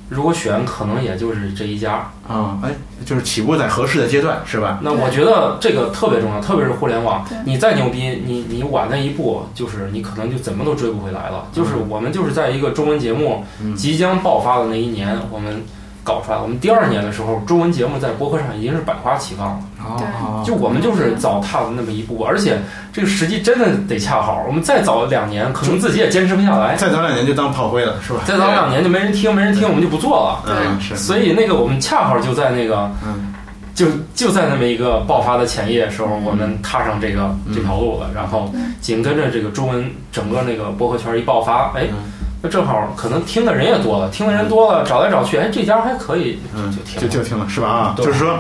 [0.08, 2.10] 如果选，可能也就是这一家。
[2.28, 2.70] 啊，哎，
[3.04, 4.78] 就是起步在合适的阶段，是吧？
[4.82, 11.46] 那我觉得这个特别重要，特别是互联网，你再牛逼，你你晚那一步，就是你可能就怎么都追不回来了。
[11.52, 15.62] 就是我们就是在一个中文节目嗯即将爆发的那一年，我们
[16.02, 16.38] 搞出来。
[16.38, 19.60] 我们第二年的时候，中文节目在博客上已经是百花齐放了。
[19.87, 22.59] 哦，就我们就是早踏了那么一步，而且
[22.92, 24.44] 这个时机真的得恰好。
[24.46, 26.75] 我们再早两年，可能自己也坚持不下来。
[26.77, 28.20] 再早两年就当炮灰了，是吧？
[28.25, 30.42] 再早两年就没人听，没人听，我们就不做了。
[30.46, 33.33] 嗯，是，所以那个我们恰好就在那个，嗯
[33.75, 38.09] 就就在那么一个爆发的前夜时候，我们踏上这个这条路了。
[38.14, 41.87] 然后紧跟着这个中文整个那个博客圈一爆发，哎，
[42.40, 47.03] 那正好可能听的人也多了，听的人多了，找来找去，哎，这家还可以，嗯，就听了。
[47.03, 47.68] 就就听了，是吧？
[47.68, 48.38] 啊，就是说。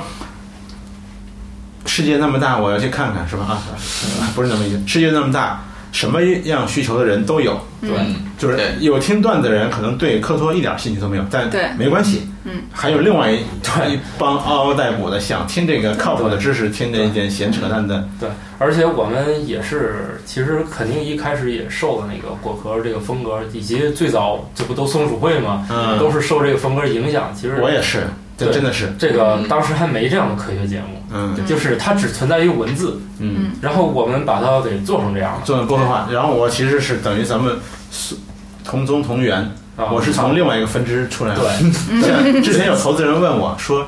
[1.96, 3.44] 世界那么大，我要去看看，是吧？
[3.46, 4.82] 啊，不是那么意思。
[4.86, 7.58] 世界那么大，什么样需求的人都有。
[7.80, 7.90] 对，
[8.36, 12.28] 就是有听段子的人可能对科托一点兴趣都没有，但对没关系。
[12.44, 18.06] 嗯，还有另外一一帮嗷嗷待哺的，想听这个靠谱的知识，听这一点闲扯淡的。
[18.20, 18.28] 对，
[18.58, 27.32] 而且我们也是，其实肯定一开始也受了那个果壳这个风格，以及最早这不都松鼠会嘛，嗯都是受这个风格影响。
[27.34, 35.40] 其实我也是，这对真的是，这个当时还没这样的科学节目，嗯就是它只存在于文字，嗯，然后我们把它给做成这样了。
[35.44, 36.06] 做播客化。
[36.10, 37.56] 然后我其实是等于咱们
[37.90, 38.14] 是
[38.62, 39.38] 同宗同源，
[39.76, 41.42] 啊我是从另外一个分支出来的。
[41.88, 43.86] 对， 之前有投资人问我说：“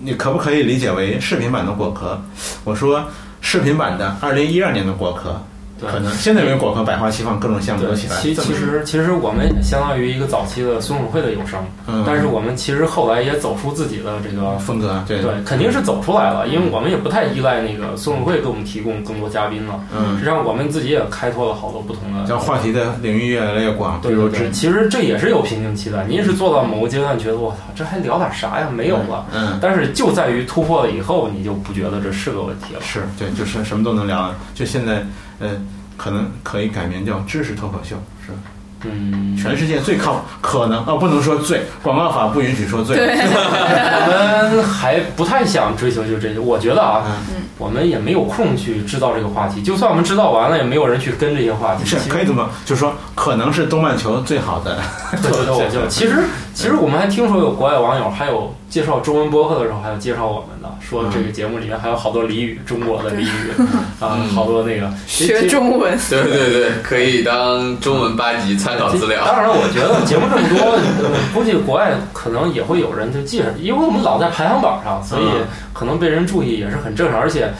[0.00, 2.22] 你可不可以理解为视频版的果壳？”
[2.64, 3.04] 我说
[3.42, 5.38] ：“视频版的二零一二年的果壳，对
[5.80, 8.16] 可能现在因为果壳百花齐放，各种项目都起，来。
[8.16, 19.80] 其其实其实我们也相当于一个早期的松鼠会的有声，嗯但是我们其实后来也走出自己的这个风格，对对，肯定是走出来了，因为我们也不太依赖那个松鼠会给我们提供更多嘉宾了。
[19.96, 26.04] 嗯实际上我们自己也开拓了好多不同的像话题的领域越来越广，比对对对，如之其实这也是有瓶颈期的。
[26.04, 28.68] 您是做到某个阶段，觉得我操，这还聊点啥呀？
[28.72, 29.26] 没有了。
[29.34, 32.80] 嗯，但是就在于突破了以后，你就不觉得这是个问题了。
[32.80, 34.32] 是对，就是什么都能聊。
[34.54, 35.04] 就现在，
[35.40, 35.48] 呃，
[35.96, 38.38] 可能可以改名叫知识脱口秀，是吧？
[38.84, 42.94] 嗯，全世界最靠可能哦，不能说最，广告法不允许说最。
[43.00, 46.38] 我们还不太想追求就这些。
[46.38, 49.62] 我觉得啊，嗯我们也没有空去知道这个话题。
[49.62, 51.86] 就算我们知道完了，也没有人去跟这些话题。
[51.86, 54.78] 是可以这么，就是说可能是东半球最好的
[55.22, 63.50] 脱口秀，其实其实我们还听说有国外网友还有介绍中文博客的时候，还有介绍我们的，说这个节目里面还有好多俚语，中国的俚语
[63.98, 64.88] 啊，好多那个。
[65.06, 69.24] 学中文，对对对，可以当中文八级参考资料。
[69.26, 70.72] 当然，我觉得节目这么多，
[71.02, 75.24] 呃估计国外可能也会有人就记上，因为我们老在排行榜上，所以
[75.72, 77.18] 可能被人注意也是很正常。
[77.18, 77.52] 而且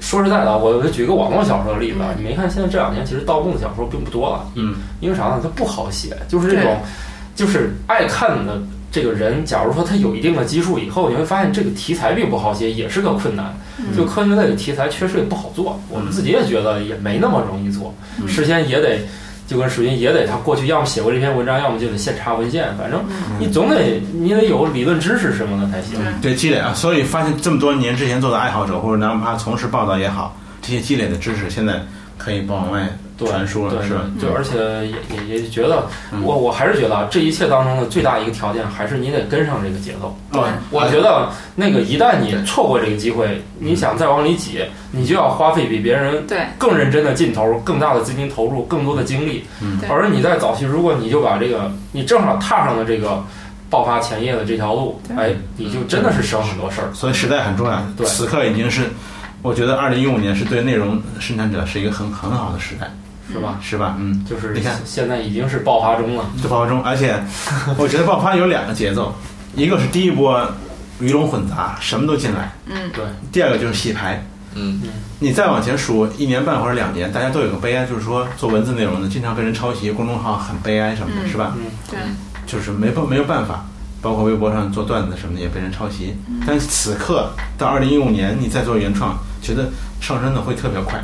[0.00, 5.40] 说实在的，我我举个网络小说的例子啊，你没看现在这两年其实盗墓的小说并不多了，嗯，因为啥呢？
[5.42, 6.76] 它不好写，就是这种，
[7.34, 8.60] 就是爱看的
[8.96, 13.54] 这个人，假如说他有一定的基数以后，你会发现这个题材并不好写，也是个困难。
[13.94, 17.94] 就科学类的题材确实也不好做，我们自己也觉得也没那么容易做，
[18.26, 19.00] 事先也得。
[19.46, 23.00] 就跟水军也得他过去要么写过这篇文章，要么就得现查文献，反正
[23.38, 26.00] 你总得你得有理论知识什么的才行。
[26.20, 26.74] 对积累啊。
[26.74, 31.80] 所以发现这么多年之前做的爱好者，或者哪怕从事报道也好，这些积累的知识现在
[32.18, 32.88] 可以往外
[33.24, 34.02] 传输了，对是吧？
[34.20, 35.86] 就而且也也也觉得，
[36.22, 40.14] 我我还是觉得啊这一切当中的最大一个条件，还是你得跟上这个节奏。
[40.32, 49.44] 对我觉得那个一旦你错过这个机会，你想再往里挤，你就要花费比别人对更认真的劲头、更大的资金投入、更多的精力。
[49.62, 53.24] 嗯而你在早期，如果你就把这个你正好踏上了这个
[53.70, 56.92] 爆发前夜的这条路，对哎，你就真的是省很多事儿。
[56.92, 57.82] 所以时代很重要。
[57.96, 58.90] 对此刻已经是，
[59.42, 62.88] 我觉得二零一五年是对内容生产者是一个很很好的时代，
[63.32, 63.58] 是吧？
[63.60, 63.96] 是吧？
[63.98, 66.24] 嗯，就是你看现在已经是爆发中了。
[66.42, 67.22] 就爆发中，而且
[67.78, 69.14] 我觉得爆发有两个节奏，
[69.54, 70.46] 一个是第一波
[71.00, 74.24] 鱼龙混杂，什么都进来；嗯，对，第二个就是洗牌。
[74.58, 74.80] 嗯
[75.18, 81.54] 你再往前数一年半或者两年，大家都有个悲哀，就是说做文字内容的经常被人抄袭，公众号很悲哀什么的，嗯是吧？
[81.58, 81.98] 嗯，对，
[82.46, 83.66] 就是没办没有办法，
[84.00, 86.14] 包括微博上做段子什么的也被人抄袭。
[86.46, 89.68] 但此刻到二零一五年，你再做原创，觉得
[90.00, 91.02] 上升的会特别快。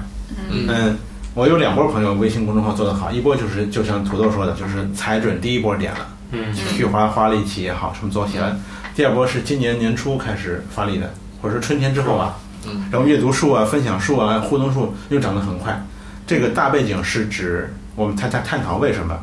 [0.50, 0.98] 嗯嗯，
[1.34, 8.50] 我有两波朋友微信公众号做得好，一波就是就像土豆说的，就是踩准第一波点了，嗯去花花力气也好，什么做起来；
[8.94, 12.36] 第二波是今年年初开始发力的，或者说春天之后吧。
[12.66, 15.82] 嗯，然后阅读数啊、分享数啊、互动数又涨得很快。
[16.26, 19.18] 这个大背景是指我们探探探讨为什么。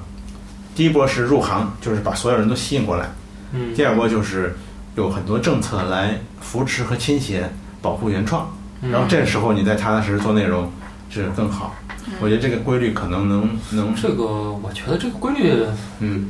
[0.75, 3.05] 第一波是入行，就是把所有人都吸引过来；
[3.53, 4.57] 嗯第二波就是
[4.95, 7.47] 有很多政策来扶持和倾斜
[7.81, 8.51] 保护原创。
[8.81, 10.69] 嗯然后这时候你再踏踏实实做内容
[11.09, 11.75] 是更好。
[12.21, 15.53] 我觉得这个规律可能能能这个，我觉得这个规律
[15.99, 16.27] 嗯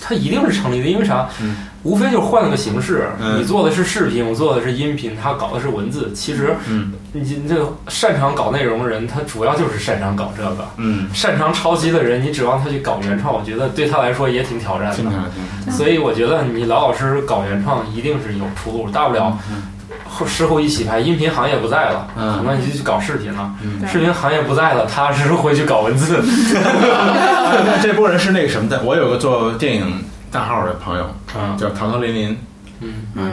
[0.00, 1.28] 它一定是成立的，因为啥？
[1.40, 3.08] 嗯无非就是换了个形式。
[3.20, 6.12] 嗯你做的是视频，我做的是音频，他搞的是文字。
[6.12, 10.68] 其实嗯你你这个擅长搞内容的人，他主要就是擅长搞这个。
[10.78, 15.70] 嗯，擅长抄袭的人，你指望他去搞原创，我觉得对他来说也挺挑战的。
[15.70, 18.90] 所以我觉得你老老实实搞原创，一定是有出路。
[18.90, 19.38] 大不了
[20.16, 22.42] 后事后一洗牌，音频行业不在了，嗯。
[22.46, 23.52] 那你就去搞视频了。
[23.62, 23.86] 嗯。
[23.86, 26.16] 视频行业不在了，踏踏实实回去搞文字。
[26.64, 30.02] 啊这波人是那个什么的，我有个做电影
[30.32, 31.56] 大号的朋友，嗯。
[31.58, 32.38] 叫陶陶林林，
[32.80, 32.94] 嗯。
[33.14, 33.32] 嗯，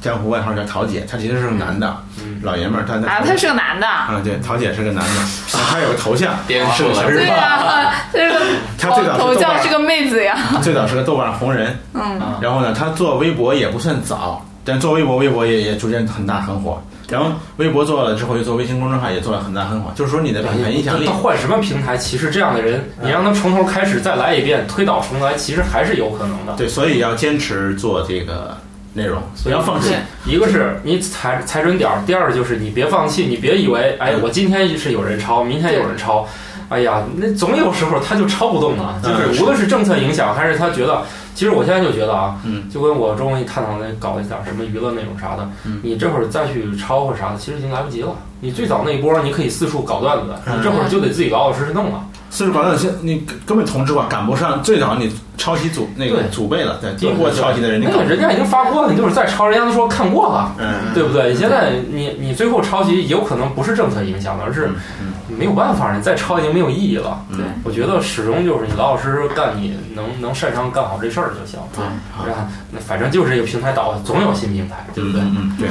[0.00, 2.40] 江湖外号叫陶姐，他其实是个男的，嗯。
[2.42, 5.20] 老爷们儿，他啊，他是个男的，啊，对，陶姐是个男的，
[5.70, 8.40] 他有个头像， 颠覆了是个小日对呀，这个
[8.78, 12.20] 他最早头像是个妹子呀，最早是个豆瓣红人，嗯。
[12.40, 16.82] 然后呢，他做微博也不算早，但做微博，微博也也逐渐很大很火。
[17.10, 19.92] 然后微博做了之后，又做微信公众号，也做了很大很火。
[19.94, 26.54] 就是说你的品牌影响力他，换什么平台，其实这样的人，你让他从头开始再来一遍，推倒重来，其实还是有可能的。
[26.56, 28.56] 对，所以要坚持做这个
[28.94, 29.90] 内容，不要放弃。
[30.24, 36.26] 一个是你踩踩准点儿，第二个就是你别放弃，你别以为哎，我今天是有人抄，明天有人抄，
[36.70, 38.98] 哎呀，那总有时候他就抄不动了。
[39.02, 41.02] 就嗯是无论是政策影响，还是他觉得，
[41.34, 48.14] 其实我现在就觉得啊，嗯就跟我中午一探讨那搞一点什么娱乐内容啥的，嗯你这会儿再去抄或啥的，其实已经来不及了。
[48.40, 52.00] 你最早那一波，你可以四处搞段子，嗯你这会儿就得自己老老实实弄了。
[52.30, 56.78] 四处搞段子现你根根本同质化，赶不上最早你抄袭祖那个祖辈了。
[56.80, 60.52] 对，第一波抄袭的人你那人家已经发过了，你就是再抄，人家都说看过了。
[60.58, 61.32] 嗯，对不对？
[61.32, 64.66] 你现在你你最后抄袭有可能不是政策影响的，而是
[65.00, 67.24] 嗯没有办法，你再抄已经没有意义了。
[67.30, 71.58] 嗯对我觉得始终就是你老老实实干你能能擅长干好这事儿就行。
[71.74, 75.20] 对，好，然后那反正就是这个平台倒，总有新平台，对不对？
[75.22, 75.68] 嗯嗯对。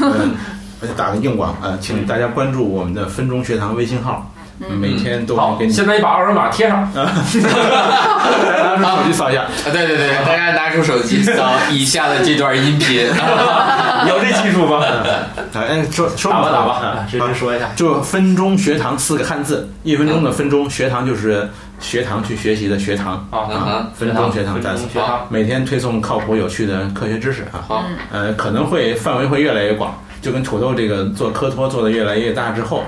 [0.00, 0.34] 嗯
[0.82, 5.72] 而且打个硬广啊、呃请大家关注我们的分钟学堂微信号，每天都好能给，你。
[5.72, 7.04] 现在你把二维码贴上，来
[8.78, 13.06] 拿出手机扫一下，啊，对对对，大家拿出手机扫以下的这段音频。
[14.08, 14.84] 有这技术吗？
[15.54, 17.70] 哎，说说打吧打吧，啊直接说一下。
[17.76, 21.48] 就分钟学堂四个汉字，一分钟的分钟，学堂就是
[21.80, 27.64] 学堂去学习的学堂啊分钟学堂分单词钟学堂，每天推送靠谱有趣的科学知识啊。
[27.66, 32.82] 好，呃，可能会范围会越来越广，就跟土豆这个做科托做的越来越大之后，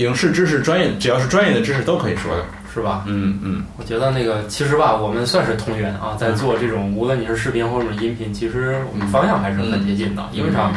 [0.00, 2.44] 影视知识专业只要是专业的知识都可以说的。
[2.72, 3.02] 是吧？
[3.08, 10.22] 嗯嗯，我觉得那个其实吧，我们算是同源啊，在做这种无论你是视频或者音频，其实我们方向还是很接近的。
[10.32, 10.70] 因为啥？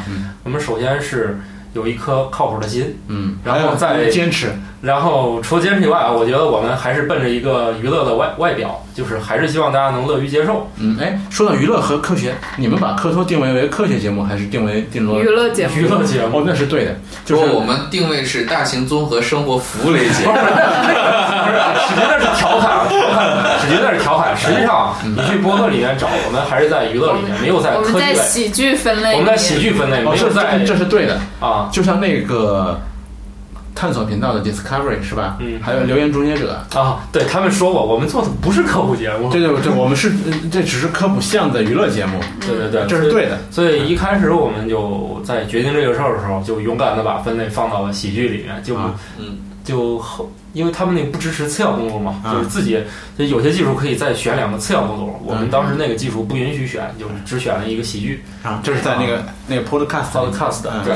[0.44, 1.38] 我们首先是
[1.74, 10.70] 有一颗靠谱的心，嗯，然后再坚持，然后除了坚持以外啊，我觉得我们还是奔着一个娱乐的外外表，就是还是希望大家能乐于接受。
[10.78, 16.40] 嗯，哎，说到娱乐和科学，你们把科托定位为科学节目，还是定为定为娱乐节目，娱乐节目。
[16.40, 20.34] 哦，那是对的，就就是是我们定位是大型综合生活服务类节目。
[21.54, 24.36] 不是，史军那是调侃，调侃，史军那是调侃。
[24.36, 28.16] 实际上，你去博客里面找，我们还是在娱乐里面，没有在我们在科技类。
[28.16, 32.80] 喜剧分类，我们在喜剧分类，没有在这这是对的，啊，就像那个
[33.76, 35.38] 探索频道的 Discovery 是吧？
[35.40, 43.38] 嗯还有留言终结者，啊，对他们说过，我们做的不是科普节目，对对对，我们是呃这只是科普向的娱乐节目，对对对，这是对的。
[43.52, 52.34] 所以一开始我们就在决定这个事儿的时候，就勇敢的把分类放到了喜剧里面，就、啊嗯就后，因为他们那个不支持次要工作嘛，啊。
[52.34, 52.78] 就是自己
[53.18, 60.94] 就有些技术可以再选两个次要工作，我们当时那个技术不允许选，就是只选了一个喜剧，啊，这是在那个那个 Podcast Podcast，嗯对。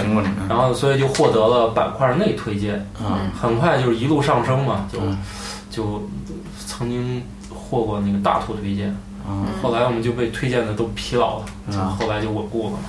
[0.50, 3.32] 然后所以就获得了板块内推荐，啊。
[3.40, 5.18] 很快就是一路上升嘛，就、嗯。
[5.70, 6.02] 就
[6.66, 8.90] 曾经获过那个大图推荐，
[9.26, 9.46] 啊。
[9.62, 11.98] 后来我们就被推荐的都疲劳了，就啊。
[12.00, 12.80] 后来就稳固了嘛。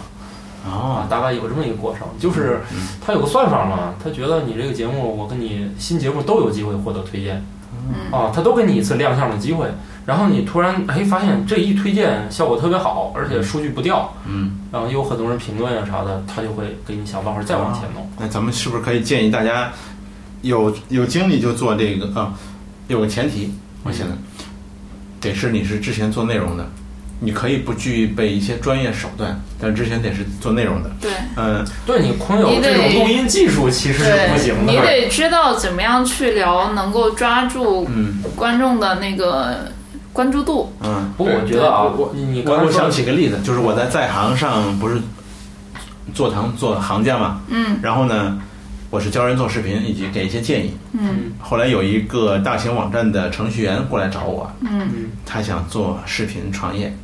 [0.65, 2.61] 啊，啊大概有这么一个过程，就是
[3.05, 7.45] 他有个算法嘛，他觉得你这个节目，我跟你新节目都有机会获得推荐，
[8.11, 9.69] 啊，他都给你一次亮相的机会，
[10.05, 18.09] 然后你突然哎发现这一推荐效果特别好，而且数据不掉，嗯，然后有很多人评论啊啥的，他就会给你想办法再往前弄。
[18.19, 19.73] 那咱们是不是可以建议大家
[20.43, 22.33] 有有精力就做这个啊？
[22.89, 23.53] 有个前提，
[23.85, 24.13] 我现在
[25.21, 26.67] 得是你是之前做内容的，
[27.21, 30.91] 你可以不具备一些专业手段，但之前得是做内容的。
[31.01, 31.11] 对。
[31.37, 38.23] 嗯，对你空有这种录音技术其实是不行，的，你得知道怎么样去聊，能够抓住嗯。
[38.37, 39.67] 观众的那个
[40.13, 40.73] 关注度。
[40.81, 45.01] 嗯，不过我觉得啊，我你你我我想起个例子，就是我在在行上不是
[46.15, 47.79] 做堂做行家嘛，嗯。
[47.83, 48.41] 然后呢，
[48.91, 50.77] 我是教人做视频以及给一些建议。
[50.93, 51.33] 嗯。
[51.41, 55.11] 后来有一个大型网站的程序员过来找我，嗯。
[55.27, 56.95] 他想做视频创业，嗯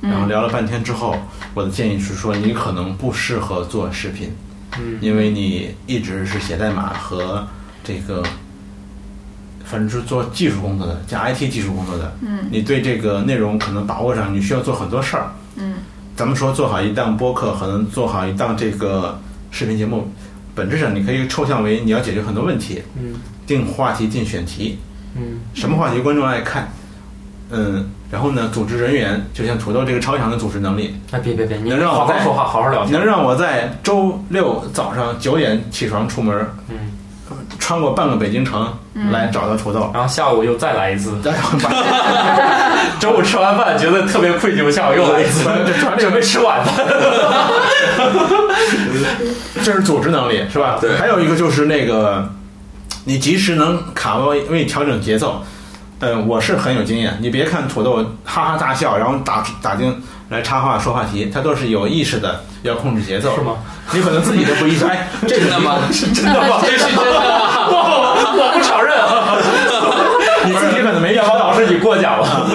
[0.00, 1.16] 然后聊了半天之后，
[1.54, 4.30] 我的建议是说你可能不适合做视频，
[4.78, 4.98] 嗯。
[5.00, 7.46] 因为你一直是写代码和
[7.82, 8.22] 这个，
[9.64, 12.46] 反正是做技术工作的，加 IT 技术工作的，嗯。
[12.50, 15.32] 你对这个内容可能把握上，你需要做很多事儿。
[15.56, 15.74] 嗯。
[16.14, 20.10] 咱们说做好一档播客，可能做好一档这个视频节目，
[20.54, 23.14] 本质上你可以抽象为你要解决很多问题，嗯。
[23.46, 24.78] 定话题、定选题，
[25.16, 25.40] 嗯。
[25.54, 26.68] 什么话题观众爱看，
[27.50, 32.92] 嗯，然后呢，组织人员，就像土豆这个超强的组织能力，哎别别别，你能让我在好好说话，好好聊天。
[32.92, 36.34] 能让我在周六早上九点起床出门，
[36.70, 36.76] 嗯，
[37.58, 41.70] 穿过半个北京城嗯来找到土豆，然后下午又再来一次，然后把
[42.98, 45.44] 中午吃完饭觉得特别愧疚，下午又来一次，
[45.98, 46.86] 准备吃晚饭。
[49.62, 50.78] 这是组织能力是吧？
[50.80, 52.26] 对还有一个就是那个，
[53.04, 55.42] 你及时能卡位为调整节奏。
[56.00, 57.16] 嗯，我是很有经验。
[57.20, 63.56] 你别看土豆哈哈大笑，然后打打钉来插话说话题，他都是有意识的要控制节奏，是吗？
[63.92, 65.78] 你可能自己都不意识，哎， 这个真的吗？
[65.90, 66.60] 是真的吗？
[66.62, 67.10] 这是真的吗？
[67.70, 67.74] 我
[68.38, 69.34] 我不承认啊！
[70.46, 72.50] 你自己可能没意识老师，你过奖了。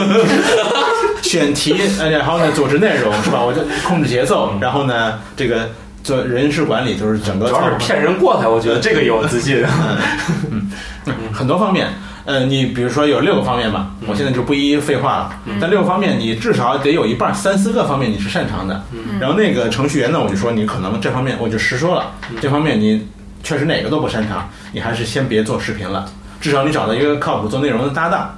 [1.22, 3.42] 选题，呃，然后呢，组织内容是吧？
[3.42, 5.70] 我就控制节奏，然后呢，这个
[6.04, 9.66] 做人事管理，就是整个主要是骗人过来，我觉得这个有自信。
[11.34, 11.88] 很多方面。
[12.26, 15.36] 呃，你比如说有六个方面吧，我现在就不一一废话了。
[15.60, 18.82] 但六个方面，你至少得有一半三四个方面你是擅长的。
[19.20, 23.06] 然后那个程序员呢，我就说你可能这方面我就实说了，这方面你
[23.44, 26.06] 确实哪个都不擅长，你还是先别做视频了。
[26.40, 28.34] 至少你找到一个靠谱做内容的搭档，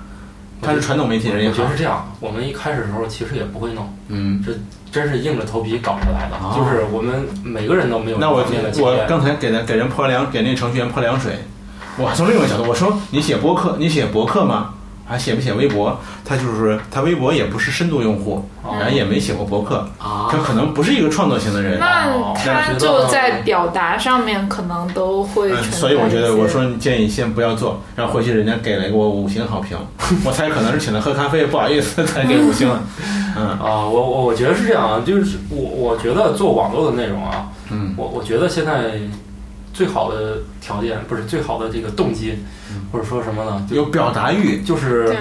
[0.62, 4.43] 他是传统媒体人也好我觉得，是这样，我们一开始的时候其实也不会弄，嗯。
[4.43, 4.54] 这
[4.91, 6.38] 真是硬着头皮搞出来的。
[6.38, 8.38] 哦就是我们每个人都没有那我。
[8.79, 11.33] 我刚才给他给人泼凉，给那程序员泼凉水。
[11.98, 14.71] 我从另一个角度，我说你写博客，你写博客吗？
[15.08, 15.96] 还写不写微博，
[16.27, 21.77] 他就是他微博也不是深度用户，然后也没写过博客，啊他可能不是一个创作型的人。
[21.77, 25.54] 那哦他就在表达上面可能都会。
[25.65, 29.77] 所以我觉得，我说你建议先不要做，然后回去人家给了我五星好评，
[30.25, 32.81] 我猜可能是请他喝咖啡，不好意思才给五星了。
[33.37, 38.93] 嗯啊，我我我觉得是这样啊，就是我我觉得做网络的内容啊，嗯我我觉得现在
[39.76, 42.34] 最好的条件不是最好的这个动机，
[42.92, 43.67] 或者说什么呢？
[43.69, 45.15] 有表达欲，就是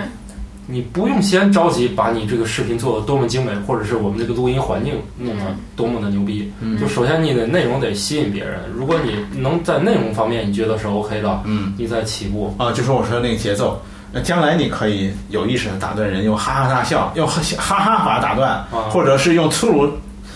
[0.66, 5.44] 你不用先着急把你这个视频做的多么精美，或者是我们这个录音环境弄得
[5.76, 6.50] 多么的牛逼。
[6.60, 12.54] 嗯就首先你的内容得吸引别人，如果你能在内容方面你觉得是 OK 的，嗯你再起步。
[12.56, 13.82] 啊，就说我说那个节奏。
[14.16, 19.90] 那将来你可以有意识的打断人，用哈哈大笑，用哈哈哈法打断，啊或者是用粗鲁、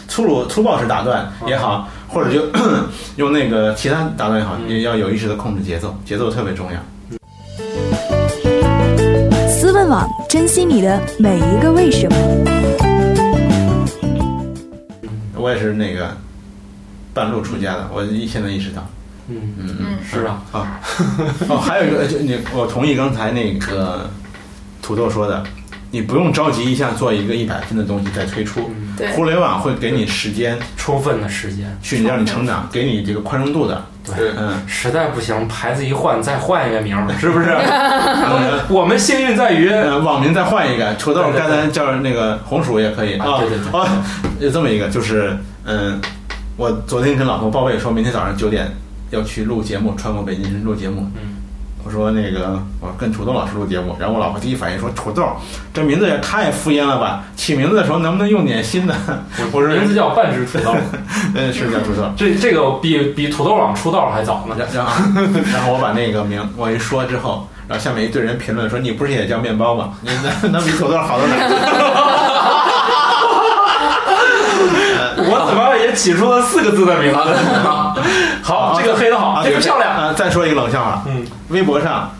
[0.08, 2.42] 粗鲁、粗暴式打断也好，或者就
[3.16, 6.78] 用那个其他打断也好，嗯也要有意识的控制节奏，节奏特别重要。
[9.48, 12.16] 思问网，珍惜你的每一个为什么。
[15.36, 16.16] 我也是那个
[17.14, 18.84] 半路出家的，我一现在意识到。
[19.28, 20.80] 嗯嗯嗯是啊，啊，
[21.48, 24.08] 哦，还有一个，就你，我同意刚才那个
[24.80, 25.44] 土豆说的，
[25.90, 28.70] 你不用着急一下做一个一百分的东西再推出，
[29.14, 31.76] 互联网会给你时间充分的时间。
[31.82, 33.84] 去让你成长，给你这个宽容度的。
[34.04, 37.50] 对嗯，实在不行，牌子一换，再换一个名儿，是不是？
[37.52, 43.86] 呃我们幸运在于，呃，网名再换一个，土豆刚才叫那个红薯也可以啊对对对啊，
[44.40, 46.00] 有这么一个，就是嗯，
[46.56, 48.70] 我昨天跟老婆报备说，明天早上九点
[49.10, 51.10] 要去录节目，穿过北京市录节目。
[51.16, 51.36] 嗯，
[51.88, 55.26] 我说那个我跟土豆老师录节目，然后我老婆第一反应说土豆
[55.72, 58.94] 这名字也太敷衍了吧，起名字的时候能不能用点新的？
[59.52, 60.74] 我说名字叫半只土豆，
[61.34, 62.02] 嗯是叫土豆。
[62.14, 64.54] 这这个比比土豆网出道还早呢。
[64.58, 64.92] 然 然后
[65.50, 69.94] 然后我把那个名我一说之后，然后下面一堆人评论说你不是也叫面包吗？
[70.02, 70.10] 你
[70.42, 71.36] 能 能比土豆好到哪
[75.50, 77.18] 怎么也起出了四个字的名字？
[78.42, 79.90] 好，这个黑的好，啊这个漂亮。
[79.90, 80.12] 啊！
[80.12, 82.10] 再说一个冷笑话，嗯，微博上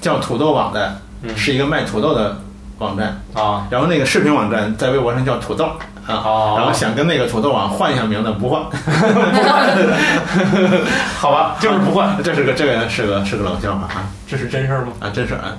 [0.00, 2.36] 叫土豆网的嗯是一个卖土豆的
[2.78, 5.70] 网站，啊，然后那个视频网站在微博上叫土豆
[6.08, 8.62] 啊，哦然后想跟那个土豆网换一下名字，不换，
[11.18, 14.04] 好吧，就是不换， 这是个这个是个是个冷笑话啊。
[14.26, 14.88] 这是真事儿吗？
[15.00, 15.56] 啊，真是啊，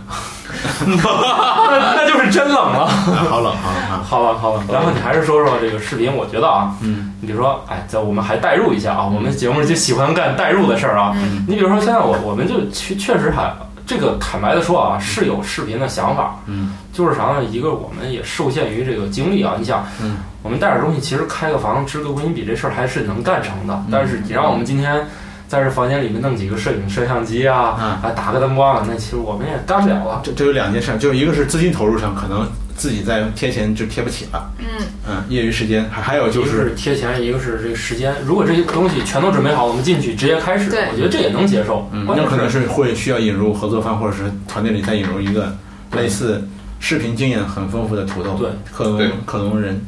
[0.86, 0.96] 那
[1.96, 2.82] 那就是真冷了。
[2.82, 2.88] 啊
[3.30, 7.14] 好冷好冷啊，好冷好冷，然后你还是说说这个视频，我觉得啊，嗯。
[7.22, 11.12] 你比如说，哎，在我们还代入一下啊，我们节目就喜欢干代入的事儿啊。
[11.16, 11.46] 嗯。
[11.48, 13.52] 你比如说，现在我我们就确确实还
[13.88, 17.44] 这个坦白的说啊，是有视频的想法，嗯就是啥呢？
[17.44, 23.84] 一个我们也受限于这个精力啊，你想，嗯我们带点东西，其实开个房支个录音笔这事儿还是能干成的。
[23.92, 25.06] 但是你让我们今天
[25.48, 28.00] 在这房间里面弄几个摄影摄像机啊，啊。
[28.02, 30.22] 啊打个灯光啊，那其实我们也干不了啊。
[30.24, 34.66] 这这有两件事，就一个是资金投入上，可能自己在贴钱就贴不起了，嗯
[35.08, 38.16] 嗯，业余时间，还还有就是是贴钱，一个是这个时间。
[38.26, 41.90] 如果这些东西全都准备好，我们进去直接开始，我觉得这也能接受。
[41.92, 45.54] 嗯，关键那可能是会需要引入合作方，或者是团队里再引入一个
[45.92, 46.48] 类似
[46.80, 49.12] 视频经验很丰富的土豆，对，克隆对。
[49.26, 49.80] 克隆人，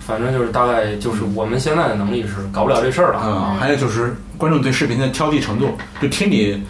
[0.00, 3.18] 反正就是大概就是我们现在的能力是搞不了这事儿了。
[3.18, 5.70] 啊，还有就是观众对视频的挑剔程度，
[6.00, 6.62] 就听你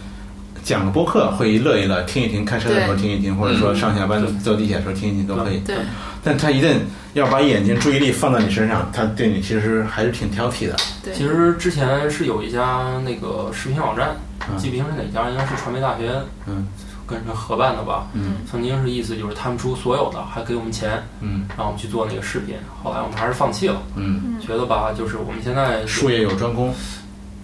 [0.63, 5.57] 讲个播客会乐一乐，听一听，开车的时候听一听，或者说上下班坐地铁的时候听一听都可以。
[5.59, 5.75] 对，
[6.23, 6.73] 但他一旦
[7.13, 10.75] 要把眼睛注意力放到你身上，他对你其实还是挺挑剔的。
[11.03, 11.13] 对。
[11.13, 14.15] 其实之前是有一家那个视频网站，
[14.49, 14.57] 嗯。
[14.57, 16.11] 记不清是哪家，应该是传媒大学，
[16.47, 16.67] 嗯，
[17.07, 18.07] 跟人合办的吧。
[18.13, 22.55] 嗯曾经是意思就是他们出所有的，还给我们钱，嗯让我们去做那个视频。
[22.83, 26.73] 后来我们还是放弃了，嗯，觉得吧，就是我们现在术业有专攻。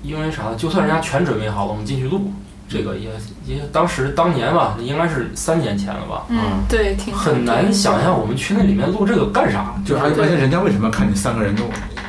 [0.03, 0.55] 因为啥？
[0.57, 2.34] 就算人家全准备好了，我们进去录，
[2.68, 3.12] 这个也
[3.45, 11.64] 也当时当年吧，应该是三年前了吧，嗯对，挺很难想象我们去那里面录这个干啥，就而而且人家为什么看你三个人都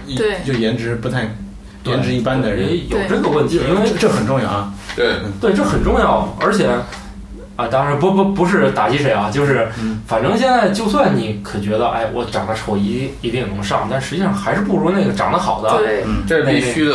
[0.06, 1.28] 一对就颜值不太
[1.84, 4.72] 颜值一般的人，也有这个问题，因为这这很重要啊。
[4.96, 6.70] 对，对这很重要，而且
[7.56, 15.76] 啊，当然不不不是打击谁啊，就是嗯反正现在就算你可觉得哎我长得丑一一定能上，但实际上还是不如那个长得好的。
[15.78, 16.94] 对，嗯这是必须的。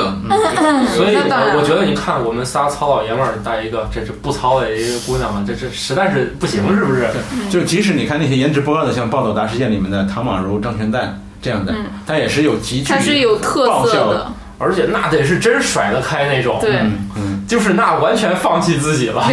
[0.96, 7.08] 所以我我觉得你看我们仨糙老爷们儿带一个这这不糙的一个姑娘嘛，这这实在是不行，是不是？
[7.50, 19.24] 就即使你看那些颜值不高的，像《暴走大事件》里面的唐宛如、张全蛋这样的嗯，他也是有极具它是有特爆笑色的，而且那得是真甩得开那种，对，嗯嗯，就是那完全放弃自己了。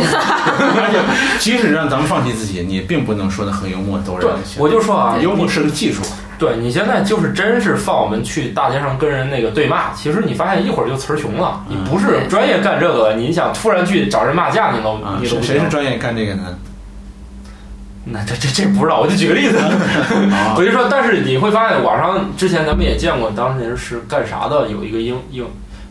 [1.38, 6.02] 即使让咱们放弃自己，你并不能说的很幽默逗对人。，我就说啊，幽默是个技术，
[6.38, 11.64] 对你现在就是真是放我们去大街上跟人那个对骂，其实你发现一会儿就词儿穷了。
[11.68, 16.58] 你不是专业干这个的，你想突然去找人骂架，你都啊，你都谁谁是专业干这个的？
[18.06, 19.56] 那这这这不知道，我就举个例子，
[20.30, 25.42] 啊 我就说，但是你会发现网上之前咱们也见过，当年是干啥的，有一个因因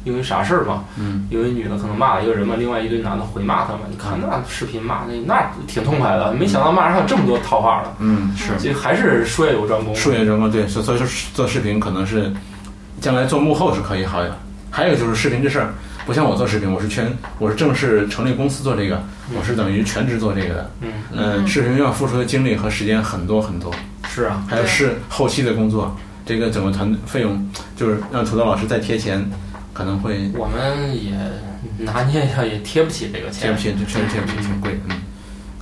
[0.04, 8.52] 因为啥事儿嘛，嗯，因为女的可能骂了一个人嘛，另外一堆男的回骂他嘛，你看那视频骂那那挺痛快的，没想到骂人还有这么多套话的，嗯，是。
[8.60, 12.32] 这还是术业有专攻，术业有专攻，对，所所以说做视频可能是
[13.00, 14.38] 将来做幕后是可以好的。
[14.70, 15.72] 还有就是视频这事儿，
[16.04, 19.02] 不像我做视频，我是全我是正式成立公司做这个，
[19.38, 20.72] 我是等于全职做这个的。
[20.82, 23.72] 嗯，嗯，视频要付出的精力和时间很多很多，
[24.10, 25.96] 是啊，还有是后期的工作，
[26.26, 29.24] 这个整个团队费用就是让土豆老师再贴钱，
[29.74, 31.12] 可能会我们也
[31.80, 34.80] 拿捏一下，也贴不起这个钱贴不，起，这确实贴不起，挺贵。
[34.88, 34.96] 嗯，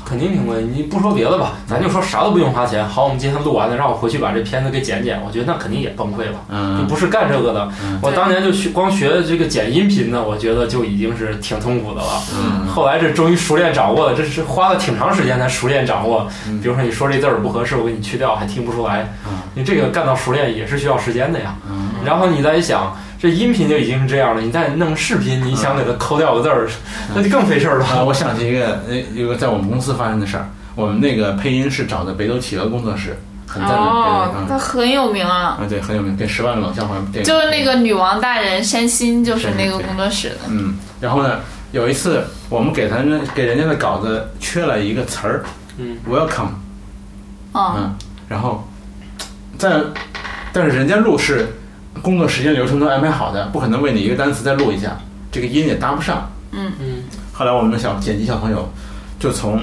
[0.03, 0.61] 肯定挺贵。
[0.63, 2.85] 你不说别的吧，咱就说啥都不用花钱。
[2.85, 6.33] 好，我们今天录完了，让我回去把这片子给剪剪，我觉得那肯定也崩溃了。
[6.33, 12.21] 就嗯，不是干这个的，嗯我当年就学光学这个剪音频的，我觉得就已经是挺痛苦的了。
[12.35, 16.27] 嗯后来这终于熟练掌握了，这是花了挺长时间才熟练掌握。
[16.49, 19.13] 嗯比如说你说这字儿不合适，我给你去掉，还听不出来。
[19.25, 21.55] 嗯你这个干到熟练也是需要时间的呀。
[21.69, 26.67] 嗯然后你再一想，这音频就已经是这样了，你再弄视频，你想给它抠掉个字儿，
[27.13, 28.05] 那就更费事儿啊，了。
[28.05, 33.15] 我想起一个呃一个在我们公司发生的事儿，我们那个配音是找的北斗企鹅工作室，
[33.45, 37.23] 很赞的，哦，嗯他很有名啊，啊对，很有名，跟《十万个冷笑话》电影。
[37.23, 40.37] 就是那个女王大人山新，就是那个工作室的。
[40.49, 41.41] 嗯，然后呢，
[41.73, 45.43] 有一次我们给他们给人家的稿子缺了一个词儿
[45.77, 46.49] 嗯，welcome，
[47.53, 47.95] 嗯，嗯，
[48.27, 48.67] 然后
[49.59, 49.79] 在
[50.51, 51.47] 但是人家录是
[52.01, 54.97] 工作时间流程都安排好的，不可能为你一个单词再录一下，
[55.31, 56.31] 这个音也搭不上。
[56.51, 58.69] 嗯嗯，后来我们的小剪辑小朋友
[59.19, 59.61] 就从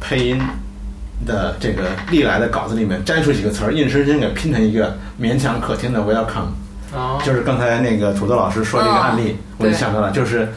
[0.00, 0.40] 配音
[1.24, 6.48] 的这个历来的稿子里面摘出几个词儿，硬生生给拼成一个勉强可听的 welcome。
[6.96, 10.48] 啊，就是刚才那个土豆老师说这个案例，嗯我就想到了，就是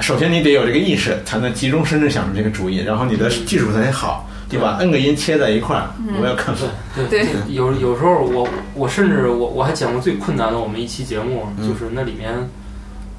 [0.00, 5.90] 首先你得有这个意识，才能急中生智想出这个主意，然后你的技术才得好，对吧？n 个音切在一块儿，
[6.20, 6.54] 我要看
[6.94, 7.26] 对对。
[7.48, 11.68] 有有时候我我甚至我我还讲过最困难的我们一期节目，嗯。
[11.68, 12.48] 就是那里面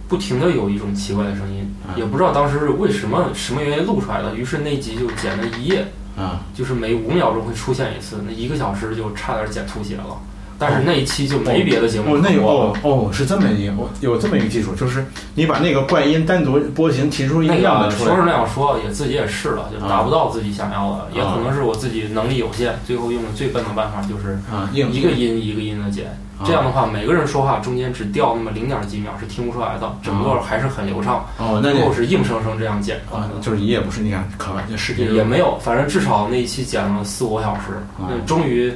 [0.08, 5.86] 不停的有一种奇怪的声音，啊也不知道当时是为什么什么原因录出来的，于是那集就剪了一夜，
[6.18, 10.18] 啊，就是每五秒钟会出现一次，那一个小时就差点剪吐血了。
[10.60, 15.04] 但是那一期就没别的节目哦，那有可播哦哦，是这么一个，我有这么一个技术，就是
[15.34, 26.06] 你把那个怪音单独波形提出一个样子出来，个说是那样说，也自己也试了，就达不到自己想要的，也啊可能是我自己能力有限，最后用的最笨的办法就是啊，一个音一个音的剪。
[26.06, 31.26] 啊这样的话，每个人说话中间只掉那么零点几秒是听不出来的，整个还是很流畅。
[31.38, 38.74] 哦，那就最后是硬生生这样剪出来啊的，，就是你也不是那样可玩，这视频也也没有，反正至少那一期剪了四五个小时，啊那终于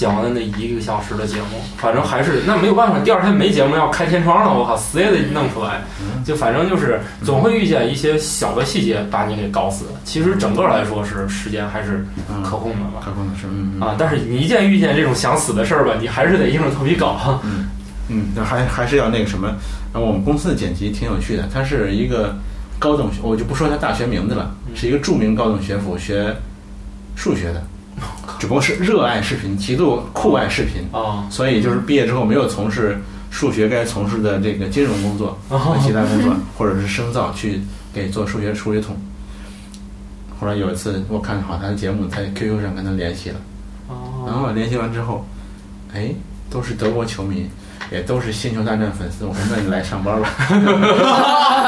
[0.00, 5.82] 讲完了那一个小时的节目，反正还是那没有办法，第二天没节目要开天窗了，我靠，死也得弄出来。
[6.00, 9.84] 嗯就反正就是总会遇见一些小的细节把你给搞死。
[10.04, 13.02] 其实整个来说是时间还是嗯可控的吧。
[13.04, 13.46] 可控的是
[13.84, 17.38] 啊，但是你一见遇见这种想死的事儿吧，你还是得硬着头皮搞。
[18.08, 19.48] 嗯，那还还是要那个什么，
[19.92, 22.34] 然后我们公司的剪辑挺有趣的，他是一个
[22.78, 26.34] 高等学，我就不说他大学名字了，是一个著名高等学府学
[27.16, 27.62] 数学的，
[28.38, 32.98] 只不过是热爱视频，极度酷爱视频，啊，所以就是毕业之后没有从事
[33.30, 37.60] 数学该从事的这个金融工作和哦其他工作，或者是深造去
[37.92, 38.96] 给做数学数学筒。
[40.40, 43.36] 后来有一次我看好他的节目，在 QQ 上跟他联系了。
[43.88, 45.26] 然哦，后联系完之后，
[45.92, 46.10] 哎，
[46.48, 47.46] 都是德国球迷，
[47.90, 49.24] 也都是星球大战粉丝。
[49.24, 50.28] 我说那你来上班吧。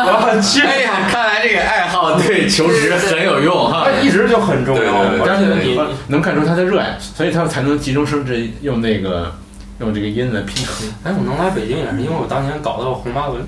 [0.05, 3.87] 我去，哎呀，看来这个爱好对求职很有用哈。
[4.03, 4.83] 一直就很重要。
[4.83, 9.33] 对对对而且你呃能看出他的热爱，所以他才能急中生智用那个
[9.81, 13.43] 用这个音来拼出哎，我能来北京也是因为我当年搞的红八轮，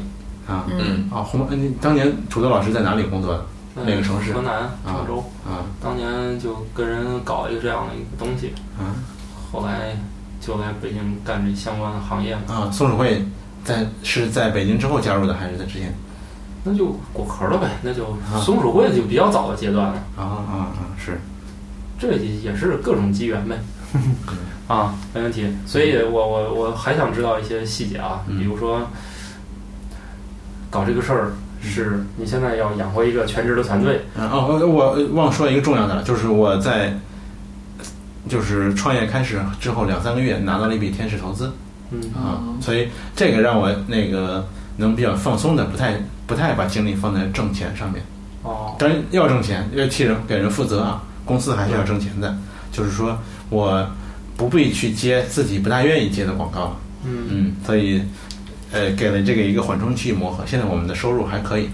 [0.46, 1.22] 啊嗯，啊！
[1.22, 3.44] 红，你当年土豆老师在哪里工作的？
[3.84, 5.18] 哪个城市河南郑州。
[5.44, 8.94] 啊当年就跟人搞一个这样的一个东西，啊
[9.52, 9.96] 后来
[10.44, 12.70] 就来北京干这相关的行业嘛，啊！
[12.70, 13.24] 松鼠会
[13.64, 15.94] 在是在北京之后加入的，还是在之前？
[16.64, 20.76] 那就果壳了呗，那就啊松鼠会就比较早的阶段了，啊啊啊！
[20.98, 21.18] 是
[21.98, 23.58] 这也是各种机缘呗。
[24.68, 25.46] 啊，没问题。
[25.66, 28.80] 所以我我我还想知道一些细节啊，嗯比如说
[30.70, 31.32] 搞这个事儿
[31.62, 36.94] 是你现在要养活一个全职的团队，嗯哦，我我忘说一个重要的了，就是我在
[38.28, 41.52] 就是创业开始之后两三个月拿到了一笔天使投资
[41.90, 44.46] 嗯啊，所以这个让我那个
[44.78, 45.94] 能比较放松的，不太
[46.26, 48.02] 不太把精力放在挣钱上面。
[48.42, 52.36] 哦，当然要挣钱，要替人给人负责啊，公司还是要挣钱的。
[52.72, 53.16] 就是说
[53.50, 53.86] 我
[54.36, 58.02] 不必去接自己不大愿意接的广告了，嗯嗯，所以
[58.72, 60.42] 呃给了这个一个缓冲期磨合。
[60.44, 61.68] 现在我们的收入还可以，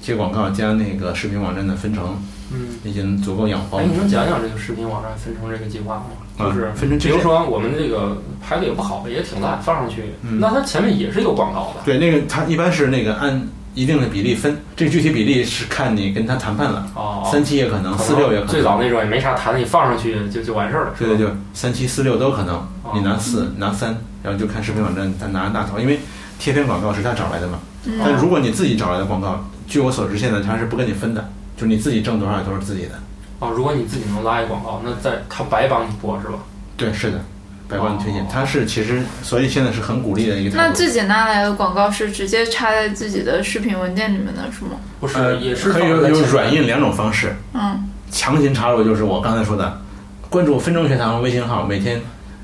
[0.00, 2.16] 接广告加那个视频网站的分成，
[2.54, 3.94] 嗯，已经足够养活哎，我们。
[3.94, 6.04] 你能讲讲这个视频网站分成这个计划吗？
[6.38, 11.80] 啊就是分成比如说我们这个拍的也不好，也挺烂，放上去，嗯那它前面也是有广告的。
[11.84, 13.40] 对，那个它一般是那个按
[13.74, 18.48] 一定的比例分，这个具体比例是看你跟他谈判了，哦，三七也可能，四六也可能。
[18.48, 20.94] 最早那种也没啥谈的，你放上去就就完事儿了。
[20.98, 26.00] 对对对，三七四六都可能，哦你拿四拿三，然后就看视频网站他拿大头，因为
[26.38, 27.58] 贴片广告是他找来的嘛。
[27.98, 31.30] 但如果你自己找来的广告，据我所知，现在他是不跟你分的，
[31.62, 32.98] 就是你自己挣多少都是自己的。
[33.38, 36.34] 哦，如果你自己能拉一广告，那在他白帮你播是吧？
[36.76, 37.20] 对，是的，
[37.68, 40.56] 白帮你推荐哦，他是其实所以现在是很鼓励的一个。
[40.56, 44.70] 那自己拿来的广告是直接插在自己的视频文件里面的是吗？
[44.98, 49.80] 不是，呃，也是可以有有软硬两种方式，嗯，强行插入就是我刚才说的，
[50.28, 52.00] 关注分钟学堂微信号，每天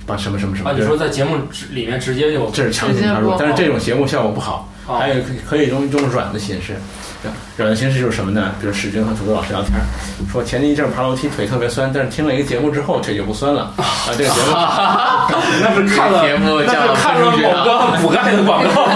[0.07, 0.71] 把什么什么什么。
[0.71, 1.39] 啊，你说在节目
[1.73, 4.69] 里面直接就这是强行插入但是这种节目效果不好。
[4.89, 6.74] 哦还有可以可以用一种软的形式，
[7.57, 8.53] 软的形式就是什么呢？
[8.61, 9.72] 比如史军和土豆老师聊天，
[10.32, 13.84] 说前一阵爬楼梯腿特别酸，但是听了一个节目之后腿就不酸了啊。
[14.16, 14.47] 这个节目
[15.61, 18.86] 那是看了节目叫那是看了某个补钙的广告，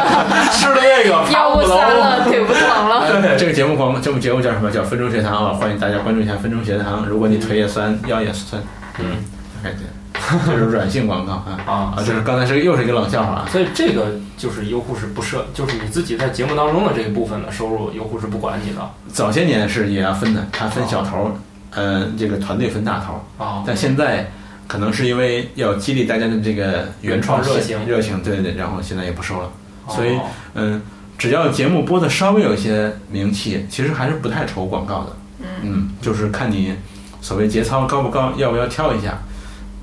[0.56, 1.66] 吃了那个爬 腰不楼。
[1.68, 3.20] 酸了，腿不疼了。
[3.20, 4.70] 对这个节目广这部节目叫什么？
[4.70, 5.52] 叫分钟学堂啊！
[5.52, 7.04] 欢迎大家关注一下分钟学堂。
[7.06, 8.62] 如果你腿也酸，腰也酸，
[8.98, 9.16] 嗯，
[9.62, 9.76] 大概
[10.46, 11.94] 这，是软性广告啊啊啊！
[11.98, 13.48] 这是刚才是又是一个冷笑话啊。
[13.50, 21.32] 所以这个就是优酷是不设，就是你自己在节目当中的这一部分的收入，优酷是不管你的早些年是也要分的，他分小头儿，
[21.70, 23.44] 呃，这个团队分大头儿。
[23.44, 23.64] 啊。
[23.66, 24.30] 但现在
[24.66, 29.50] 可能是因为要激励大家的这个原创热情热情，对对对，然后现在也不收了。
[29.88, 30.22] 所以哦
[30.54, 30.80] 嗯，
[31.18, 35.16] 只要节目播的稍微有一些名气，其实还是不太愁广告的。
[35.62, 36.74] 嗯，就是看你
[37.20, 39.18] 所谓节操高不高，要不要挑一下。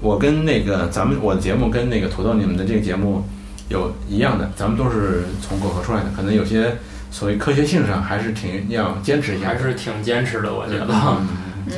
[0.01, 3.23] 我跟那个咱们我的节目跟那个土豆你们的这个节目
[3.69, 6.75] 有一样的，咱们都是从果壳出来的，可能有些
[7.11, 9.47] 所谓科学性上还是挺要坚持一下。
[9.47, 10.87] 还是挺坚持的，我觉得。
[10.91, 11.27] 嗯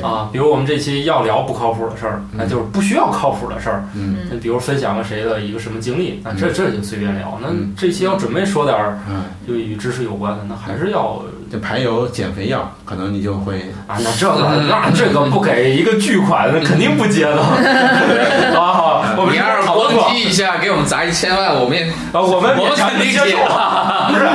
[0.02, 3.84] 啊，比如我们这期要聊不靠谱的事儿，那就是不需要靠谱的事儿。
[3.94, 7.38] 嗯那比如分享了谁的一个什么经历，那这这就随便聊。
[7.40, 11.22] 那嗯这期要准备说点儿嗯，就与知识有关的，那还是要
[11.54, 19.14] 就排油减肥药，可能你就会啊，那这个那这个不给一个巨款，那肯定不接的啊。
[19.16, 24.10] 我们你要是讨论过攻击一下，给我们砸一千万，我们也啊，我们我们肯定接接受啊。
[24.10, 24.26] 不是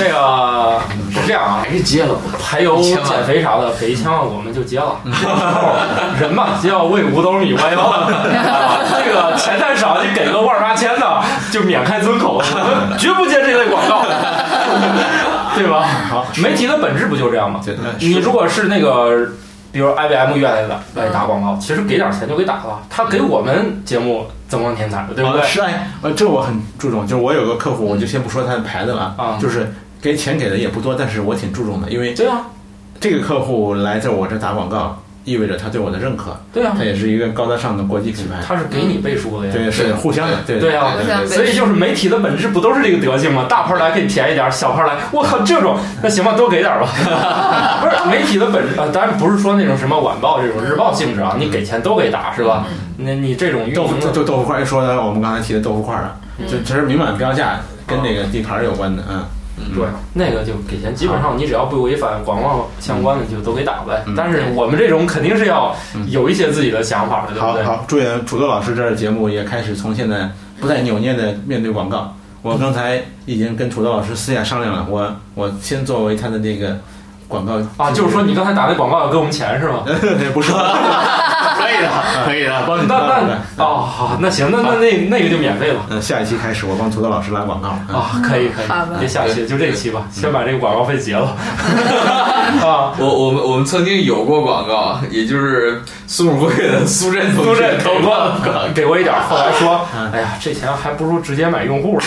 [0.00, 0.80] 那个
[1.12, 2.20] 是这样啊，还是接了吧。
[2.42, 4.96] 排油、减肥啥的，给一千万我们就接了。
[6.18, 7.82] 人嘛，就要为五斗米歪道。
[7.86, 11.22] 啊这个钱太少，你给个万八千的，
[11.52, 12.42] 就免开尊口，
[12.98, 14.02] 绝不接这类广告，
[15.56, 15.82] 对吧？
[15.82, 17.60] 好 媒体的本质不就这样吗？
[18.00, 19.28] 你如果是那个，
[19.72, 25.44] 比如 IBM 愿来的来打广告，其实给点钱就给打了，他给我们节目增光添彩的，对不对啊？
[25.44, 32.42] 是哎，呃，这我很注重，就是我有个客户，我就先不说他的牌子了，啊就是给钱给的也不多，但是我挺注重的，因为对啊，
[33.00, 39.52] 这个客户来在我这打广告，意味着他对我的认可，对啊他，也是一个高大上的国际品牌，他是给你背书的呀。
[39.54, 40.94] 对，是互相的，对对啊
[41.26, 43.46] 所以就是媒体的本质不都是这个德性吗？
[43.48, 46.88] 大牌来给你便宜点儿，小牌来，我靠，这种那行吧，多给点儿吧。
[47.80, 52.66] 不是媒体的本质啊，当然不是说那种什么晚报这种日报性质啊，你给钱都给打是吧？
[52.98, 56.16] 那你这种运豆腐就豆腐块一说的，我们刚才提的豆腐块儿啊，
[56.46, 59.24] 就其实明码标价，跟那个地盘儿有关的，嗯。
[59.74, 64.02] 对，那个就给钱，基本上你只要不违反广告相关的就都给打呗。
[64.06, 65.74] 嗯但是我们这种肯定是要
[66.08, 67.62] 有一些自己的想法的，对不对？
[67.62, 70.28] 好好，祝愿土豆老师这儿节目也开始从现在
[70.60, 72.14] 不再扭捏的面对广告。
[72.42, 76.76] 我刚才已经跟土豆老师私下商量了，我我先作为他的那个
[77.26, 79.84] 广告啊，就是说你刚才打那广告要给我们钱是吗？
[80.34, 80.52] 不是，
[81.64, 81.88] 可以的，
[82.26, 82.62] 可以的。
[82.66, 82.94] 帮你那
[83.56, 85.80] 那哦，好，那行，那那那那个就免费了。
[85.90, 87.80] 嗯，下一期开始我帮土豆老师拉广告啊。
[87.92, 91.34] 啊，可以可以，别下期，就这期吧，先把这个广告费结了。
[92.62, 98.32] 啊，我我们我们曾经有过广告，也就是苏武贵的苏振同苏学震给过
[98.74, 102.04] 给过一点，后来说嗯，哎呀，这钱还不如直接买用户了。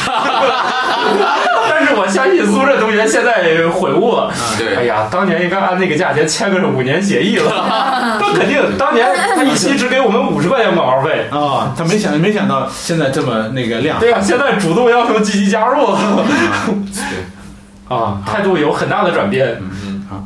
[1.80, 7.52] 但是我相信苏振同学现在悔悟了，对哎呀，当年应该按那个价钱签个五年协议了。
[8.20, 11.28] 他肯定当年他一期只给我们五十块钱广告费。
[11.30, 14.00] 啊，他没想没想到现在这么那个量。
[14.00, 15.86] 对啊、现在主动要求积极加入
[17.88, 19.58] 啊，态度有很大的转变。
[19.60, 20.24] 嗯，好，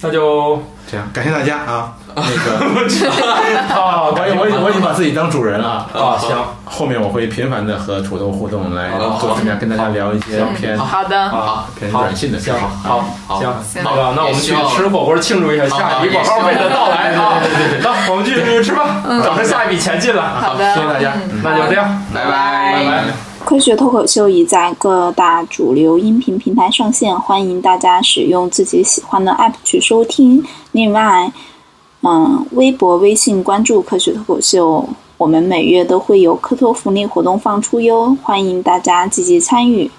[0.00, 0.60] 那就
[0.90, 1.92] 这样，感谢大家啊。
[2.16, 2.56] 那个，
[3.74, 5.86] 啊， 我我我已经把自己当主人了。
[5.94, 8.90] 啊，行后面我会频繁的和土豆互动，来
[9.20, 12.52] 做大家跟大家聊一些偏好的，啊，偏好软性的事。
[12.52, 17.40] 好好行，那个那我们去吃火锅庆祝一下下一笔广告费的到来啊！
[17.82, 20.22] 那我们去吃吧，等着下一笔钱进来。
[20.22, 23.04] 好的，谢谢大家嗯那就这样，拜拜拜拜。
[23.42, 30.44] 科学脱口秀已在各大主流音频平台上线，欢迎大家使用自己喜欢的 app 去收听。
[30.72, 31.32] 另外，
[32.02, 34.88] 嗯，微博、微信关注科学脱口秀，
[35.18, 39.90] 我们每月都会有科托福利活动放出哟，欢迎大家积极参与。